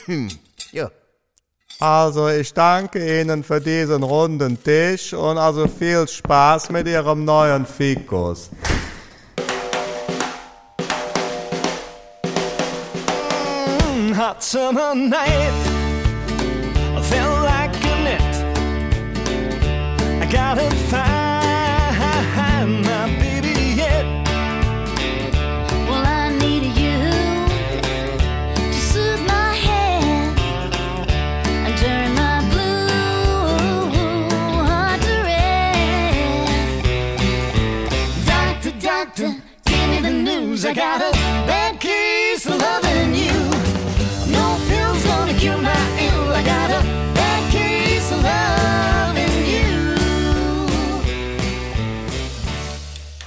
[0.73, 0.91] ja.
[1.79, 7.67] Also ich danke Ihnen für diesen runden Tisch und also viel Spaß mit Ihrem neuen
[7.67, 8.51] Fikus.
[14.27, 15.53] Hot summer night.
[16.99, 18.35] I felt like a net.
[20.21, 21.23] I gotta find
[22.91, 24.05] my baby yet.
[25.89, 26.99] Well, I need you
[28.57, 30.37] to soothe my head
[31.67, 33.91] and turn my blue
[34.67, 36.49] heart to red.
[38.27, 39.29] Doctor, doctor,
[39.67, 40.65] give me the news.
[40.65, 41.01] I got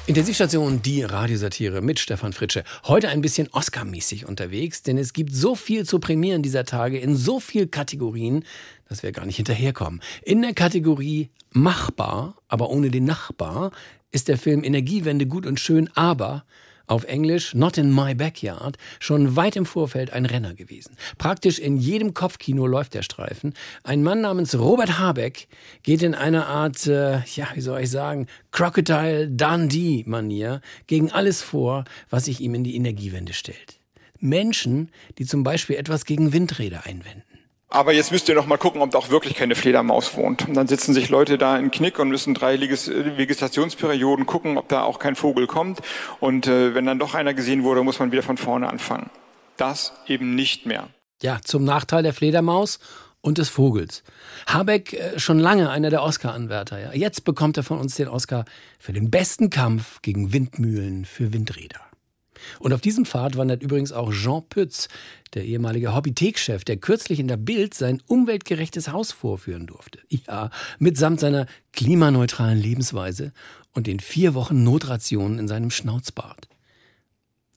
[0.10, 2.64] Intensivstation, die Radiosatire mit Stefan Fritsche.
[2.86, 7.16] Heute ein bisschen Oscar-mäßig unterwegs, denn es gibt so viel zu prämieren dieser Tage in
[7.16, 8.44] so viel Kategorien,
[8.88, 10.02] dass wir gar nicht hinterherkommen.
[10.24, 13.70] In der Kategorie machbar, aber ohne den Nachbar,
[14.10, 16.44] ist der Film Energiewende gut und schön, aber
[16.90, 20.96] auf Englisch Not in My Backyard schon weit im Vorfeld ein Renner gewesen.
[21.18, 23.54] Praktisch in jedem Kopfkino läuft der Streifen.
[23.84, 25.48] Ein Mann namens Robert Habeck
[25.84, 31.86] geht in einer Art, äh, ja, wie soll ich sagen, Crocodile Dundee-Manier gegen alles vor,
[32.10, 33.80] was sich ihm in die Energiewende stellt.
[34.20, 37.29] Menschen, die zum Beispiel etwas gegen Windräder einwenden.
[37.72, 40.48] Aber jetzt müsst ihr noch mal gucken, ob da auch wirklich keine Fledermaus wohnt.
[40.48, 44.68] Und dann sitzen sich Leute da in Knick und müssen drei Legis Vegetationsperioden gucken, ob
[44.70, 45.80] da auch kein Vogel kommt.
[46.20, 49.12] Und äh, wenn dann doch einer gesehen wurde, muss man wieder von vorne anfangen.
[49.58, 50.88] Das eben nicht mehr.
[51.22, 52.80] Ja, zum Nachteil der Fledermaus
[53.22, 54.04] und des Vogels.
[54.48, 56.80] Habeck äh, schon lange einer der Oscar-Anwärter.
[56.80, 56.94] Ja.
[56.94, 58.46] Jetzt bekommt er von uns den Oscar
[58.80, 61.82] für den besten Kampf gegen Windmühlen für Windräder.
[62.60, 64.88] Und auf diesem Pfad wandert übrigens auch Jean Pütz,
[65.34, 70.00] der ehemalige Hobbythek-Chef, der kürzlich in der Bild sein umweltgerechtes Haus vorführen durfte.
[70.10, 70.50] Ja,
[70.80, 73.32] mitsamt seiner klimaneutralen Lebensweise
[73.74, 76.48] und den vier Wochen Notrationen in seinem Schnauzbart.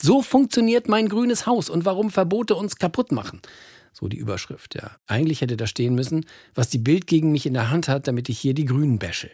[0.00, 3.40] So funktioniert mein grünes Haus und warum Verbote uns kaputt machen.
[3.92, 4.92] So die Überschrift, ja.
[5.06, 8.28] Eigentlich hätte da stehen müssen, was die Bild gegen mich in der Hand hat, damit
[8.28, 9.30] ich hier die Grünen bäsche.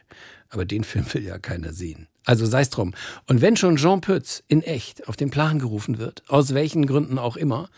[0.49, 2.09] Aber den Film will ja keiner sehen.
[2.25, 2.94] Also sei's drum.
[3.27, 7.18] Und wenn schon Jean Pütz in echt auf den Plan gerufen wird, aus welchen Gründen
[7.18, 7.71] auch immer,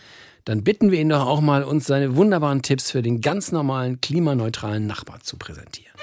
[0.44, 4.00] dann bitten wir ihn doch auch mal, uns seine wunderbaren Tipps für den ganz normalen,
[4.00, 5.94] klimaneutralen Nachbar zu präsentieren.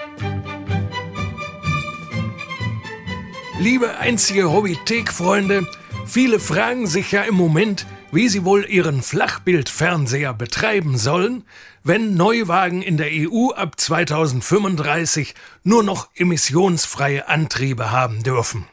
[3.60, 5.66] Liebe einzige Hobbythek-Freunde,
[6.06, 11.44] viele fragen sich ja im Moment, wie sie wohl ihren Flachbildfernseher betreiben sollen,
[11.84, 18.66] wenn Neuwagen in der EU ab 2035 nur noch emissionsfreie Antriebe haben dürfen.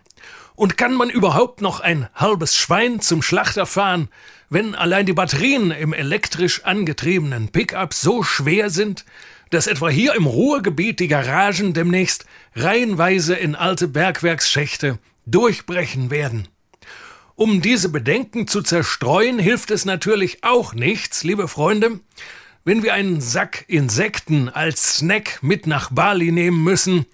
[0.54, 4.08] Und kann man überhaupt noch ein halbes Schwein zum Schlachter fahren,
[4.50, 9.04] wenn allein die Batterien im elektrisch angetriebenen Pickup so schwer sind,
[9.50, 16.46] dass etwa hier im Ruhrgebiet die Garagen demnächst reihenweise in alte Bergwerksschächte durchbrechen werden?
[17.36, 21.98] Um diese Bedenken zu zerstreuen, hilft es natürlich auch nichts, liebe Freunde,
[22.64, 27.06] wenn wir einen Sack Insekten als Snack mit nach Bali nehmen müssen,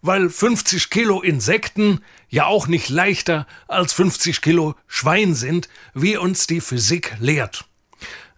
[0.00, 6.46] weil 50 Kilo Insekten ja auch nicht leichter als 50 Kilo Schwein sind, wie uns
[6.46, 7.66] die Physik lehrt.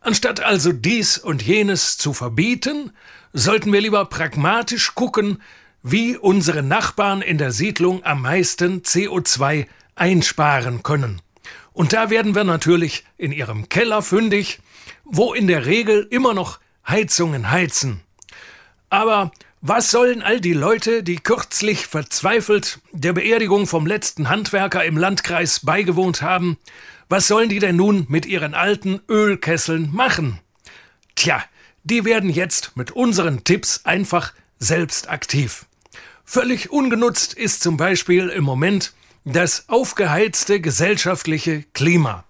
[0.01, 2.91] Anstatt also dies und jenes zu verbieten,
[3.33, 5.41] sollten wir lieber pragmatisch gucken,
[5.85, 11.23] wie unsere Nachbarn in der Siedlung am meisten CO2 einsparen können.
[11.79, 14.59] Und da werden wir natürlich in ihrem Keller fündig,
[15.05, 18.01] wo in der Regel immer noch Heizungen heizen.
[18.91, 24.97] Aber was sollen all die Leute, die kürzlich verzweifelt der Beerdigung vom letzten Handwerker im
[24.97, 26.59] Landkreis beigewohnt haben,
[27.09, 30.41] was sollen die denn nun mit ihren alten Ölkesseln machen?
[31.15, 31.45] Tja,
[31.85, 35.67] die werden jetzt mit unseren Tipps einfach selbst aktiv.
[36.25, 38.95] Völlig ungenutzt ist zum Beispiel im Moment
[39.33, 42.25] das aufgeheizte gesellschaftliche Klima.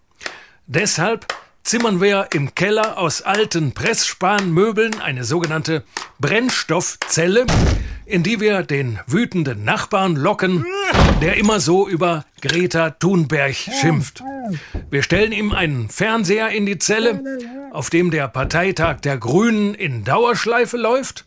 [0.66, 1.26] Deshalb
[1.62, 5.84] zimmern wir im Keller aus alten Pressspanmöbeln eine sogenannte
[6.18, 7.46] Brennstoffzelle,
[8.04, 10.66] in die wir den wütenden Nachbarn locken,
[11.20, 14.22] der immer so über Greta Thunberg schimpft.
[14.90, 17.22] Wir stellen ihm einen Fernseher in die Zelle,
[17.70, 21.26] auf dem der Parteitag der Grünen in Dauerschleife läuft,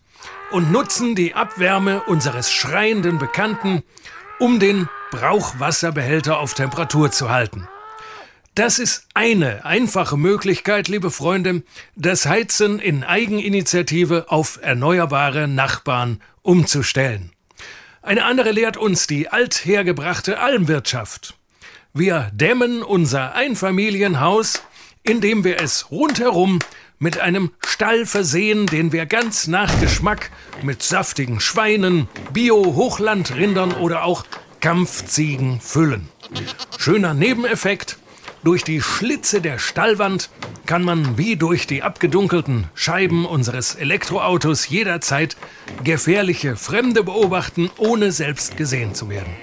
[0.51, 3.83] und nutzen die Abwärme unseres schreienden Bekannten,
[4.41, 7.67] um den Brauchwasserbehälter auf Temperatur zu halten.
[8.55, 11.61] Das ist eine einfache Möglichkeit, liebe Freunde,
[11.95, 17.31] das Heizen in Eigeninitiative auf erneuerbare Nachbarn umzustellen.
[18.01, 21.35] Eine andere lehrt uns die althergebrachte Almwirtschaft.
[21.93, 24.63] Wir dämmen unser Einfamilienhaus,
[25.03, 26.57] indem wir es rundherum
[27.01, 30.29] mit einem Stall versehen, den wir ganz nach Geschmack
[30.61, 34.23] mit saftigen Schweinen, Bio-Hochlandrindern oder auch
[34.59, 36.07] Kampfziegen füllen.
[36.77, 37.97] Schöner Nebeneffekt.
[38.43, 40.29] Durch die Schlitze der Stallwand
[40.67, 45.37] kann man wie durch die abgedunkelten Scheiben unseres Elektroautos jederzeit
[45.83, 49.33] gefährliche Fremde beobachten, ohne selbst gesehen zu werden.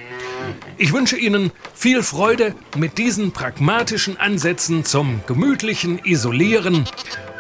[0.77, 6.85] Ich wünsche Ihnen viel Freude mit diesen pragmatischen Ansätzen zum gemütlichen Isolieren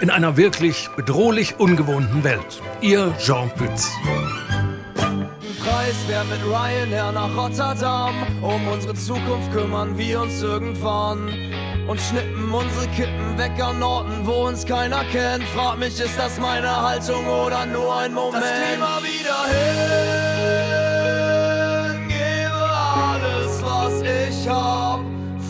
[0.00, 2.62] in einer wirklich bedrohlich ungewohnten Welt.
[2.80, 3.90] Ihr Jean Pütz.
[5.64, 8.14] Preis wär mit Ryanair nach Rotterdam.
[8.42, 11.28] Um unsere Zukunft kümmern wir uns irgendwann.
[11.86, 15.44] Und schnippen unsere Kippen weg an Orten, wo uns keiner kennt.
[15.54, 18.44] Frag mich, ist das meine Haltung oder nur ein Moment?
[18.44, 20.07] Das Klima wieder hin,
[24.48, 25.00] hab.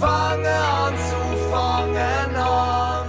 [0.01, 3.09] Fange an zu fangen an.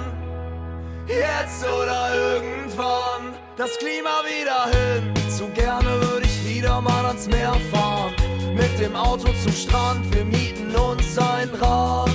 [1.08, 5.14] Jetzt oder irgendwann, das Klima wieder hin.
[5.30, 8.14] Zu gerne würde ich wieder mal ans Meer fahren.
[8.56, 12.10] Mit dem Auto zum Strand, wir mieten uns ein Rad.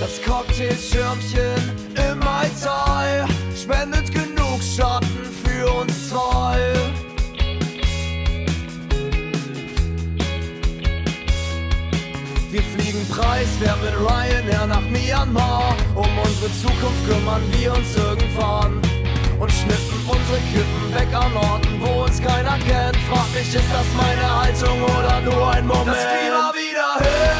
[0.00, 1.76] Das Cocktailschirmchen
[2.10, 2.48] im Mai
[3.54, 4.25] spendet genug
[13.56, 15.74] preiswert mit Ryanair nach Myanmar.
[15.94, 18.80] Um unsere Zukunft kümmern wir uns irgendwann.
[19.38, 22.96] Und schnippen unsere Kippen weg an Orten, wo uns keiner kennt.
[23.08, 25.88] Frag mich, ist das meine Haltung oder nur ein Moment?
[25.88, 27.35] Das Klima wieder hin.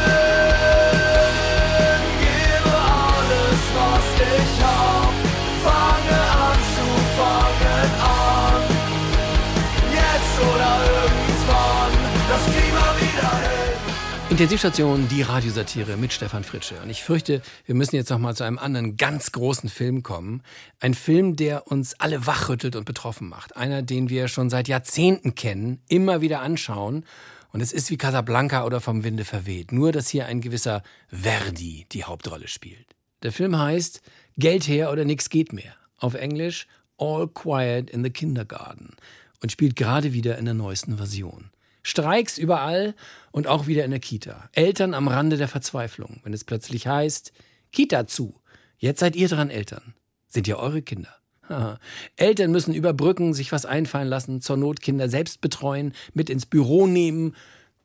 [14.36, 16.74] Intensivstation, die Radiosatire mit Stefan Fritsche.
[16.82, 20.42] Und ich fürchte, wir müssen jetzt noch mal zu einem anderen ganz großen Film kommen.
[20.78, 23.56] Ein Film, der uns alle wachrüttelt und betroffen macht.
[23.56, 27.06] Einer, den wir schon seit Jahrzehnten kennen, immer wieder anschauen.
[27.50, 29.72] Und es ist wie Casablanca oder vom Winde verweht.
[29.72, 32.94] Nur, dass hier ein gewisser Verdi die Hauptrolle spielt.
[33.22, 34.02] Der Film heißt
[34.36, 35.74] Geld her oder nix geht mehr.
[35.96, 36.66] Auf Englisch
[36.98, 38.96] All Quiet in the Kindergarten.
[39.42, 41.48] Und spielt gerade wieder in der neuesten Version.
[41.86, 42.96] Streiks überall
[43.30, 44.50] und auch wieder in der Kita.
[44.50, 47.32] Eltern am Rande der Verzweiflung, wenn es plötzlich heißt,
[47.70, 48.40] Kita zu.
[48.76, 49.94] Jetzt seid ihr dran, Eltern.
[50.26, 51.14] Sind ja eure Kinder.
[51.48, 51.78] Haha.
[52.16, 56.88] Eltern müssen überbrücken, sich was einfallen lassen, zur Not Kinder selbst betreuen, mit ins Büro
[56.88, 57.36] nehmen.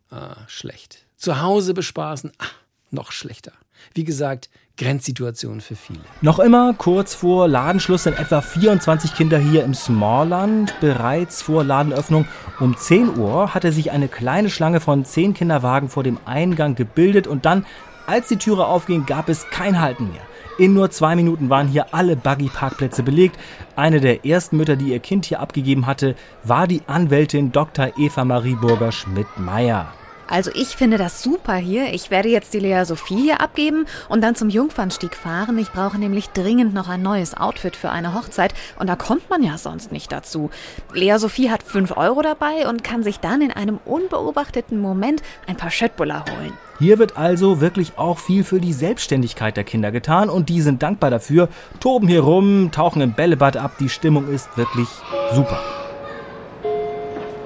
[0.09, 1.05] Ah, schlecht.
[1.15, 2.31] Zu Hause bespaßen.
[2.39, 2.47] Ah,
[2.89, 3.53] noch schlechter.
[3.93, 5.99] Wie gesagt, Grenzsituation für viele.
[6.21, 10.73] Noch immer kurz vor Ladenschluss sind etwa 24 Kinder hier im Smallland.
[10.79, 12.25] Bereits vor Ladenöffnung
[12.59, 17.27] um 10 Uhr hatte sich eine kleine Schlange von 10 Kinderwagen vor dem Eingang gebildet
[17.27, 17.65] und dann,
[18.07, 20.21] als die Türe aufging, gab es kein Halten mehr.
[20.57, 23.39] In nur zwei Minuten waren hier alle Buggy-Parkplätze belegt.
[23.75, 27.91] Eine der ersten Mütter, die ihr Kind hier abgegeben hatte, war die Anwältin Dr.
[27.97, 29.93] Eva Marie Burger-Schmidt-Meyer.
[30.31, 31.93] Also ich finde das super hier.
[31.93, 35.57] Ich werde jetzt die Lea Sophie hier abgeben und dann zum Jungfernstieg fahren.
[35.57, 39.43] Ich brauche nämlich dringend noch ein neues Outfit für eine Hochzeit und da kommt man
[39.43, 40.49] ja sonst nicht dazu.
[40.93, 45.57] Lea Sophie hat 5 Euro dabei und kann sich dann in einem unbeobachteten Moment ein
[45.57, 46.53] paar Schöttbuller holen.
[46.79, 50.81] Hier wird also wirklich auch viel für die Selbstständigkeit der Kinder getan und die sind
[50.81, 51.49] dankbar dafür,
[51.81, 54.87] toben hier rum, tauchen im Bällebad ab, die Stimmung ist wirklich
[55.33, 55.59] super.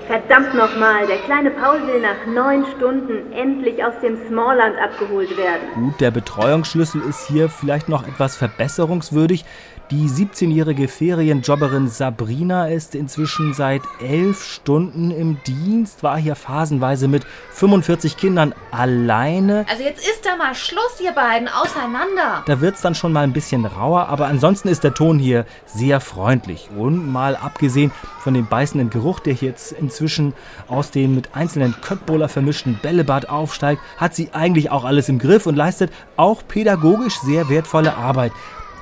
[0.08, 5.64] Verdammt nochmal, der kleine Paul will nach neun Stunden endlich aus dem Smallland abgeholt werden.
[5.74, 9.46] Gut, der Betreuungsschlüssel ist hier vielleicht noch etwas verbesserungswürdig.
[9.92, 17.24] Die 17-jährige Ferienjobberin Sabrina ist inzwischen seit elf Stunden im Dienst, war hier phasenweise mit
[17.52, 19.64] 45 Kindern alleine.
[19.70, 22.44] Also jetzt ist da mal Schluss, ihr beiden, auseinander.
[22.48, 26.00] Da wird's dann schon mal ein bisschen rauer, aber ansonsten ist der Ton hier sehr
[26.00, 26.70] freundlich.
[26.76, 27.92] Und mal abgesehen
[28.22, 30.34] von dem beißenden Geruch, der jetzt inzwischen
[30.68, 35.46] aus dem mit einzelnen Köttbowler vermischten Bällebad aufsteigt, hat sie eigentlich auch alles im Griff
[35.46, 38.34] und leistet auch pädagogisch sehr wertvolle Arbeit.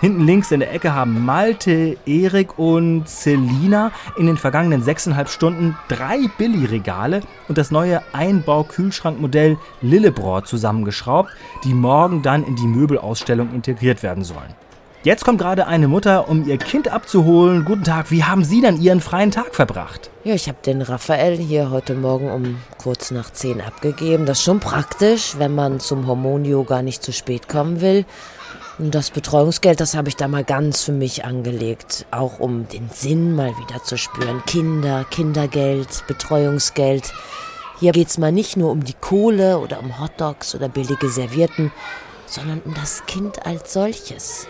[0.02, 5.78] Hinten links in der Ecke haben Malte, Erik und Selina in den vergangenen sechseinhalb Stunden
[5.88, 11.30] drei Billigregale und das neue Einbau-Kühlschrankmodell Lillebror zusammengeschraubt,
[11.64, 14.54] die morgen dann in die Möbelausstellung integriert werden sollen.
[15.04, 17.66] Jetzt kommt gerade eine Mutter, um ihr Kind abzuholen.
[17.66, 20.10] Guten Tag, wie haben Sie dann Ihren freien Tag verbracht?
[20.24, 24.26] Ja, ich habe den Raphael hier heute Morgen um kurz nach 10 abgegeben.
[24.26, 28.06] Das ist schon praktisch, wenn man zum Hormon-Yoga nicht zu spät kommen will.
[28.80, 32.06] Und das Betreuungsgeld, das habe ich da mal ganz für mich angelegt.
[32.12, 34.42] Auch um den Sinn mal wieder zu spüren.
[34.46, 37.12] Kinder, Kindergeld, Betreuungsgeld.
[37.78, 41.74] Hier geht's mal nicht nur um die Kohle oder um Hotdogs oder billige Servietten,
[42.26, 44.48] sondern um das Kind als solches.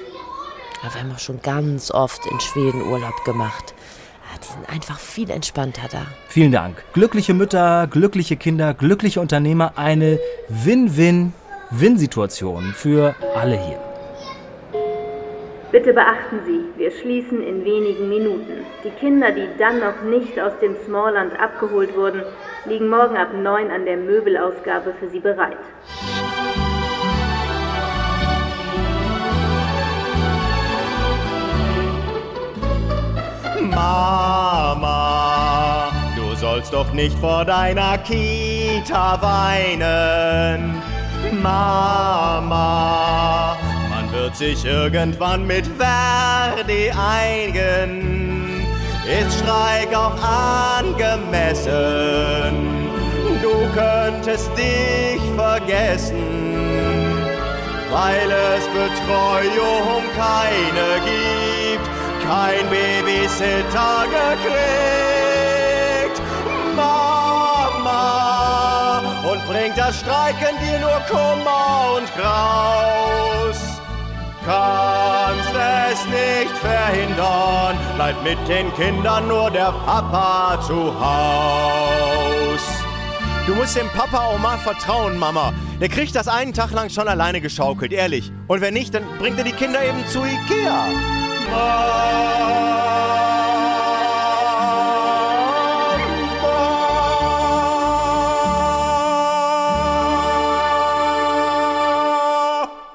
[0.83, 3.73] Ja, wir haben auch schon ganz oft in Schweden Urlaub gemacht.
[4.25, 6.05] Ah, Die sind einfach viel entspannter da.
[6.27, 6.83] Vielen Dank.
[6.91, 10.19] Glückliche Mütter, glückliche Kinder, glückliche Unternehmer, eine
[10.49, 13.79] Win-Win-Win-Situation für alle hier.
[15.71, 18.65] Bitte beachten Sie, wir schließen in wenigen Minuten.
[18.83, 22.23] Die Kinder, die dann noch nicht aus dem Smallland abgeholt wurden,
[22.65, 25.55] liegen morgen ab 9 an der Möbelausgabe für Sie bereit.
[33.75, 34.91] Mama,
[36.15, 40.81] du sollst doch nicht vor deiner Kita weinen.
[41.41, 42.47] Mama,
[43.89, 48.65] man wird sich irgendwann mit Verdi einigen.
[49.05, 50.15] Ist Streik auch
[50.77, 51.71] angemessen?
[53.41, 56.23] Du könntest dich vergessen,
[57.91, 64.73] weil es Betreuung keine gibt kein Babysitter gekriegt.
[66.75, 68.01] Mama,
[69.29, 73.59] und bringt das Streiken dir nur Kummer und Graus.
[74.45, 75.53] Kannst
[75.91, 82.61] es nicht verhindern, bleibt mit den Kindern nur der Papa zu Haus.
[83.47, 85.53] Du musst dem Papa auch mal vertrauen, Mama.
[85.79, 88.31] Der kriegt das einen Tag lang schon alleine geschaukelt, ehrlich.
[88.47, 91.22] Und wenn nicht, dann bringt er die Kinder eben zu Ikea.
[91.55, 93.42] Allah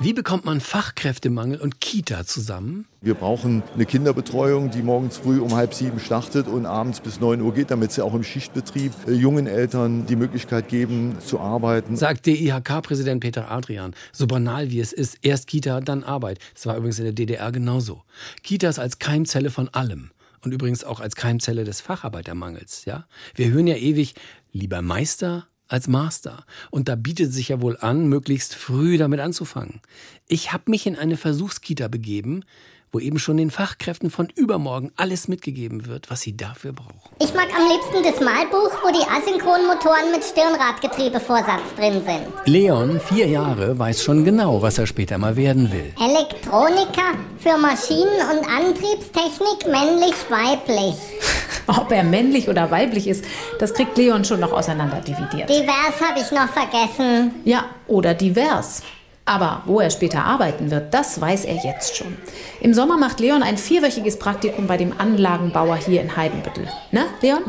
[0.09, 2.86] Wie bekommt man Fachkräftemangel und Kita zusammen?
[3.02, 7.42] Wir brauchen eine Kinderbetreuung, die morgens früh um halb sieben startet und abends bis neun
[7.42, 11.94] Uhr geht, damit sie auch im Schichtbetrieb äh, jungen Eltern die Möglichkeit geben, zu arbeiten.
[11.94, 13.94] Sagt DIHK-Präsident Peter Adrian.
[14.11, 16.38] So banal wie es ist, erst Kita, dann Arbeit.
[16.54, 18.02] Das war übrigens in der DDR genauso.
[18.42, 20.12] Kitas als Keimzelle von allem.
[20.40, 22.86] Und übrigens auch als Keimzelle des Facharbeitermangels.
[22.86, 23.06] Ja?
[23.34, 24.14] Wir hören ja ewig,
[24.52, 26.44] lieber Meister als Master.
[26.70, 29.80] Und da bietet sich ja wohl an, möglichst früh damit anzufangen.
[30.26, 32.44] Ich habe mich in eine Versuchskita begeben,
[32.93, 36.99] wo eben schon den Fachkräften von übermorgen alles mitgegeben wird, was sie dafür brauchen.
[37.20, 42.26] Ich mag am liebsten das Malbuch, wo die Asynchronmotoren mit Stirnradgetriebevorsatz drin sind.
[42.47, 45.93] Leon, vier Jahre, weiß schon genau, was er später mal werden will.
[46.01, 50.95] Elektroniker für Maschinen- und Antriebstechnik männlich-weiblich.
[51.66, 53.24] Ob er männlich oder weiblich ist,
[53.59, 55.51] das kriegt Leon schon noch auseinanderdividiert.
[55.51, 57.32] Divers habe ich noch vergessen.
[57.45, 58.82] Ja, oder divers.
[59.28, 62.16] Aber wo er später arbeiten wird, das weiß er jetzt schon.
[62.62, 66.66] Im Sommer macht Leon ein vierwöchiges Praktikum bei dem Anlagenbauer hier in Heidenbüttel.
[66.92, 67.42] Ne, Leon?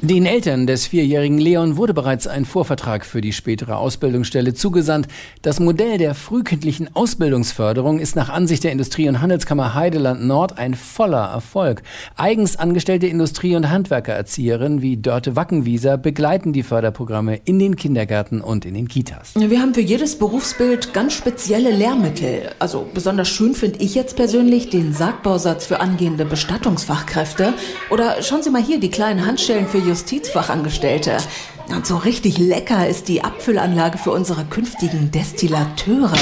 [0.00, 5.08] Den Eltern des vierjährigen Leon wurde bereits ein Vorvertrag für die spätere Ausbildungsstelle zugesandt.
[5.40, 10.74] Das Modell der frühkindlichen Ausbildungsförderung ist nach Ansicht der Industrie- und Handelskammer Heideland Nord ein
[10.74, 11.82] voller Erfolg.
[12.16, 18.66] Eigens angestellte Industrie- und Handwerkererzieherinnen wie Dörte Wackenwieser begleiten die Förderprogramme in den Kindergärten und
[18.66, 19.32] in den Kitas.
[19.34, 22.50] Wir haben für jedes Berufsbild ganz spezielle Lehrmittel.
[22.58, 27.54] Also besonders schön finde ich jetzt persönlich den Sargbausatz für angehende Bestattungsfachkräfte.
[27.90, 31.18] Oder schauen Sie mal hier die kleinen Handschellen für Justizfachangestellte.
[31.68, 36.12] Und so richtig lecker ist die Abfüllanlage für unsere künftigen Destillateure.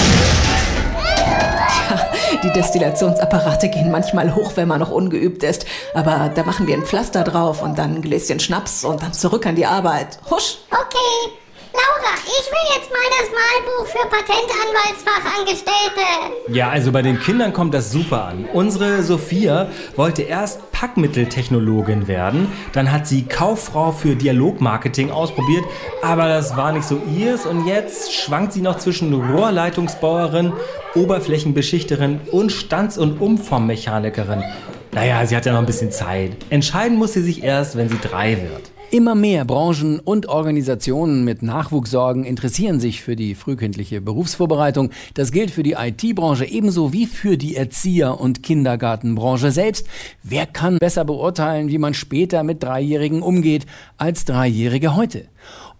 [1.90, 5.66] Ja, die Destillationsapparate gehen manchmal hoch, wenn man noch ungeübt ist.
[5.94, 9.46] Aber da machen wir ein Pflaster drauf und dann ein Gläschen Schnaps und dann zurück
[9.46, 10.18] an die Arbeit.
[10.30, 10.58] Husch!
[10.70, 11.41] Okay.
[11.72, 16.06] Laura, ich will jetzt mal das Malbuch für Patentanwaltsfachangestellte.
[16.48, 18.44] Ja, also bei den Kindern kommt das super an.
[18.52, 25.64] Unsere Sophia wollte erst Packmitteltechnologin werden, dann hat sie Kauffrau für Dialogmarketing ausprobiert,
[26.02, 30.52] aber das war nicht so ihrs und jetzt schwankt sie noch zwischen Rohrleitungsbauerin,
[30.94, 34.42] Oberflächenbeschichterin und Stands- und Umformmechanikerin.
[34.90, 36.32] Naja, sie hat ja noch ein bisschen Zeit.
[36.50, 38.71] Entscheiden muss sie sich erst, wenn sie drei wird.
[38.92, 44.90] Immer mehr Branchen und Organisationen mit Nachwuchssorgen interessieren sich für die frühkindliche Berufsvorbereitung.
[45.14, 49.86] Das gilt für die IT-Branche ebenso wie für die Erzieher- und Kindergartenbranche selbst.
[50.22, 53.64] Wer kann besser beurteilen, wie man später mit Dreijährigen umgeht,
[53.96, 55.24] als Dreijährige heute?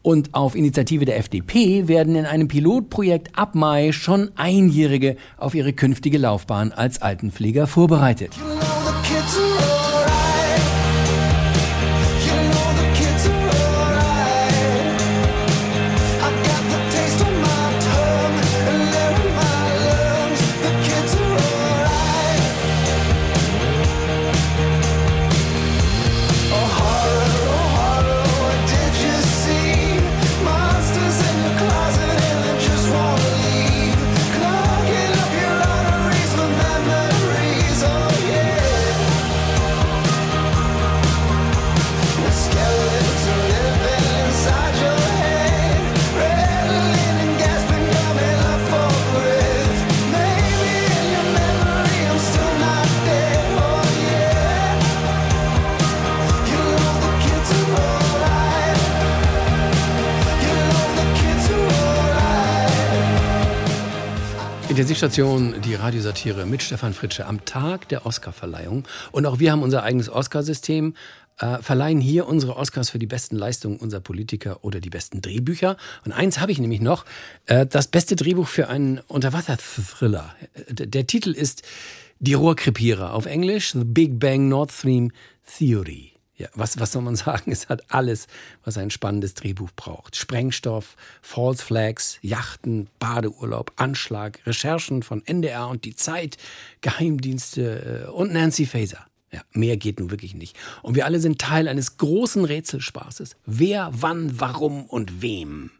[0.00, 5.74] Und auf Initiative der FDP werden in einem Pilotprojekt ab Mai schon Einjährige auf ihre
[5.74, 8.32] künftige Laufbahn als Altenpfleger vorbereitet.
[65.02, 68.86] Intensivstation, die Radiosatire mit Stefan Fritsche am Tag der Oscarverleihung.
[69.10, 70.94] Und auch wir haben unser eigenes Oscarsystem,
[71.38, 75.76] äh, verleihen hier unsere Oscars für die besten Leistungen unserer Politiker oder die besten Drehbücher.
[76.04, 77.04] Und eins habe ich nämlich noch,
[77.46, 80.36] äh, das beste Drehbuch für einen Unterwasser-Thriller.
[80.68, 81.62] Der, der Titel ist
[82.20, 85.10] Die Rohrkrepierer auf Englisch, The Big Bang Nord Stream
[85.58, 86.11] Theory.
[86.42, 87.52] Ja, was, was soll man sagen?
[87.52, 88.26] Es hat alles,
[88.64, 90.16] was ein spannendes Drehbuch braucht.
[90.16, 96.38] Sprengstoff, False Flags, Yachten, Badeurlaub, Anschlag, Recherchen von NDR und die Zeit,
[96.80, 99.06] Geheimdienste äh, und Nancy Faeser.
[99.32, 100.58] Ja, mehr geht nun wirklich nicht.
[100.82, 103.36] Und wir alle sind Teil eines großen Rätselspaßes.
[103.46, 105.70] Wer, wann, warum und wem?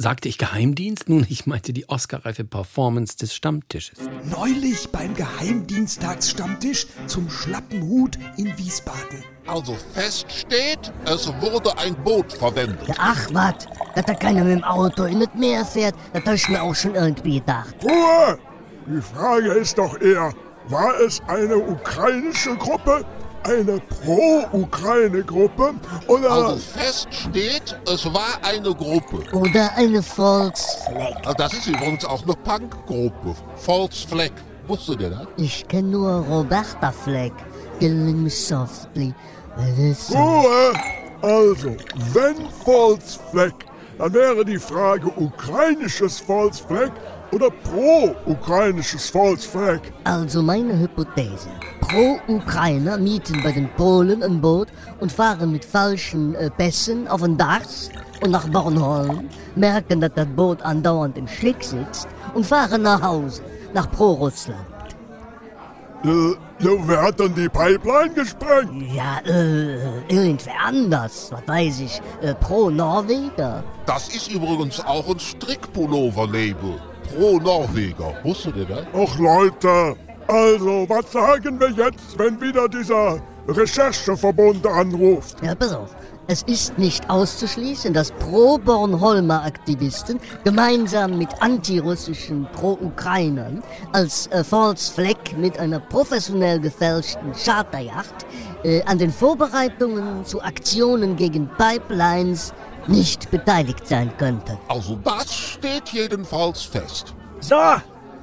[0.00, 1.08] Sagte ich Geheimdienst?
[1.08, 3.98] Nun, ich meinte die Oscarreife Performance des Stammtisches.
[4.30, 9.24] Neulich beim Geheimdienstagsstammtisch zum Schlappenhut in Wiesbaden.
[9.48, 12.94] Also fest steht, es wurde ein Boot verwendet.
[12.96, 16.48] Ach was, dass da keiner mit dem Auto in das Meer fährt, das hab ich
[16.48, 17.74] mir auch schon irgendwie gedacht.
[17.82, 18.38] Ruhe!
[18.86, 20.32] Die Frage ist doch eher,
[20.68, 23.04] war es eine ukrainische Gruppe,
[23.48, 25.74] eine Pro-Ukraine-Gruppe
[26.06, 26.30] oder...
[26.30, 29.24] Also fest steht, es war eine Gruppe.
[29.32, 31.36] Oder eine Volksfleck.
[31.36, 33.34] Das ist übrigens auch eine Punkgruppe.
[33.56, 34.30] False Flag.
[34.66, 35.26] Wusstet ihr das?
[35.38, 37.32] Ich kenne nur Roberta Fleck.
[37.80, 39.14] Killing me softly.
[40.10, 40.72] Ruhe!
[41.22, 41.76] Also,
[42.12, 43.52] wenn False Flag,
[43.98, 46.90] dann wäre die Frage ukrainisches False Flag
[47.32, 49.80] oder pro-ukrainisches False Flag.
[50.04, 51.48] Also meine Hypothese.
[51.88, 54.68] Pro-Ukrainer mieten bei den Polen ein Boot
[55.00, 57.88] und fahren mit falschen äh, Pässen auf den Dachs
[58.22, 63.42] und nach Bornholm, merken, dass das Boot andauernd im Schlick sitzt und fahren nach Hause,
[63.72, 64.66] nach Pro-Russland.
[66.04, 66.30] Äh,
[66.60, 68.92] ja, wer hat dann die Pipeline gesprengt?
[68.94, 73.64] Ja, äh, irgendwer anders, was weiß ich, äh, Pro-Norweger.
[73.86, 76.80] Das ist übrigens auch ein Strickpullover-Label.
[77.08, 78.14] Pro Norweger.
[78.22, 78.84] Wusstet ihr das?
[78.92, 79.96] Ach Leute,
[80.28, 85.42] also was sagen wir jetzt, wenn wieder dieser Rechercheverbund anruft?
[85.42, 85.94] Ja, pass auf.
[86.30, 93.62] Es ist nicht auszuschließen, dass Pro-Bornholmer Aktivisten gemeinsam mit antirussischen Pro-Ukrainern
[93.92, 98.26] als äh, False Flag mit einer professionell gefälschten Charterjacht
[98.62, 102.52] äh, an den Vorbereitungen zu Aktionen gegen Pipelines
[102.86, 104.58] nicht beteiligt sein könnte.
[104.68, 107.14] Also das steht jedenfalls fest.
[107.40, 107.56] So,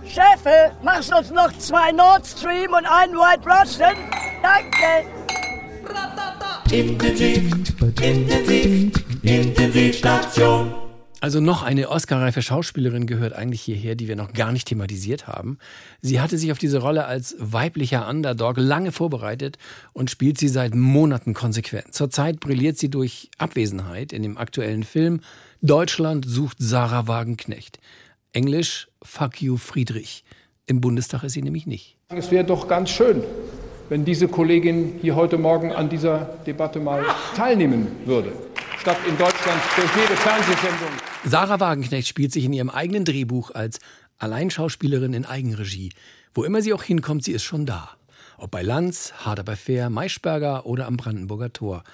[0.08, 3.96] Chefe, machst uns noch zwei Nord Stream und einen White Russian?
[4.42, 5.08] Danke.
[6.72, 7.52] Intensiv,
[8.02, 8.92] intensiv,
[9.24, 10.74] Intensivstation.
[11.22, 15.58] Also noch eine Oscar-reife Schauspielerin gehört eigentlich hierher, die wir noch gar nicht thematisiert haben.
[16.02, 19.58] Sie hatte sich auf diese Rolle als weiblicher Underdog lange vorbereitet
[19.94, 21.96] und spielt sie seit Monaten konsequent.
[21.96, 25.22] Zurzeit brilliert sie durch Abwesenheit in dem aktuellen Film
[25.62, 27.80] Deutschland sucht Sarah Wagenknecht.
[28.36, 30.26] Englisch Fuck you Friedrich.
[30.66, 31.96] Im Bundestag ist sie nämlich nicht.
[32.10, 33.24] Es wäre doch ganz schön,
[33.88, 38.34] wenn diese Kollegin hier heute Morgen an dieser Debatte mal teilnehmen würde,
[38.78, 40.90] statt in Deutschland durch jede Fernsehsendung.
[41.24, 43.80] Sarah Wagenknecht spielt sich in ihrem eigenen Drehbuch als
[44.18, 45.94] Alleinschauspielerin in Eigenregie.
[46.34, 47.92] Wo immer sie auch hinkommt, sie ist schon da.
[48.38, 51.86] Ob bei Lanz, Harder bei Fair, Maischberger oder am Brandenburger Tor.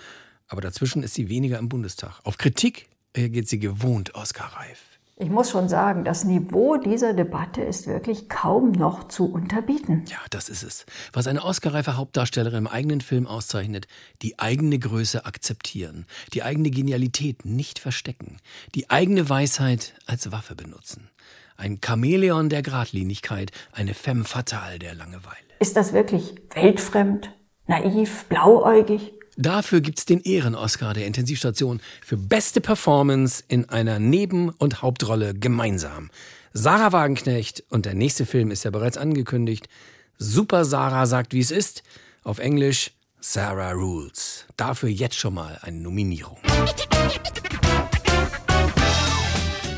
[0.48, 2.20] Aber dazwischen ist sie weniger im Bundestag.
[2.24, 4.91] Auf Kritik reagiert sie gewohnt Oscar-reif.
[5.16, 10.04] Ich muss schon sagen, das Niveau dieser Debatte ist wirklich kaum noch zu unterbieten.
[10.08, 10.86] Ja, das ist es.
[11.14, 13.88] Was eine Oscar-reife Hauptdarstellerin im eigenen Film auszeichnet,
[14.24, 18.38] die eigene Größe akzeptieren, die eigene Genialität nicht verstecken,
[18.74, 21.10] die eigene Weisheit als Waffe benutzen.
[21.56, 25.38] Ein Chamäleon der Gradlinigkeit, eine femme fatale der Langeweile.
[25.60, 27.32] Ist das wirklich weltfremd,
[27.68, 29.14] naiv, blauäugig?
[29.38, 36.10] Dafür gibt's den Ehren-Oscar der Intensivstation für beste Performance in einer Neben- und Hauptrolle gemeinsam.
[36.54, 39.70] Sarah Wagenknecht und der nächste Film ist ja bereits angekündigt.
[40.18, 41.84] Super Sarah sagt, wie es ist.
[42.24, 44.46] Auf Englisch Sarah Rules.
[44.58, 46.38] Dafür jetzt schon mal eine Nominierung.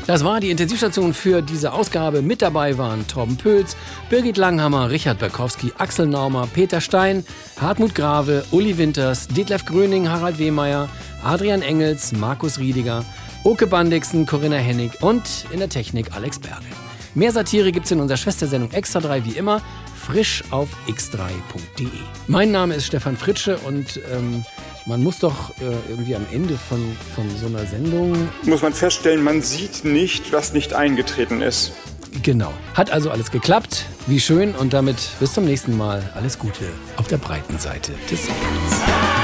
[0.06, 2.20] Das war die Intensivstation für diese Ausgabe.
[2.20, 3.74] Mit dabei waren Torben Pöls,
[4.10, 7.24] Birgit Langhammer, Richard Berkowski, Axel Naumer, Peter Stein,
[7.58, 10.90] Hartmut Grave, Uli Winters, Detlef Gröning, Harald Wehmeier,
[11.24, 13.02] Adrian Engels, Markus Riediger,
[13.44, 16.66] Oke Bandixen, Corinna Hennig und in der Technik Alex Berge.
[17.14, 19.62] Mehr Satire gibt's in unserer Schwestersendung Extra 3 wie immer,
[19.96, 21.88] frisch auf x3.de.
[22.26, 24.44] Mein Name ist Stefan Fritsche und ähm,
[24.86, 28.28] man muss doch äh, irgendwie am Ende von, von so einer Sendung.
[28.44, 31.72] Muss man feststellen, man sieht nicht, was nicht eingetreten ist.
[32.22, 32.52] Genau.
[32.74, 33.86] Hat also alles geklappt.
[34.06, 36.02] Wie schön und damit bis zum nächsten Mal.
[36.14, 36.64] Alles Gute
[36.96, 39.23] auf der breiten Seite des Lebens.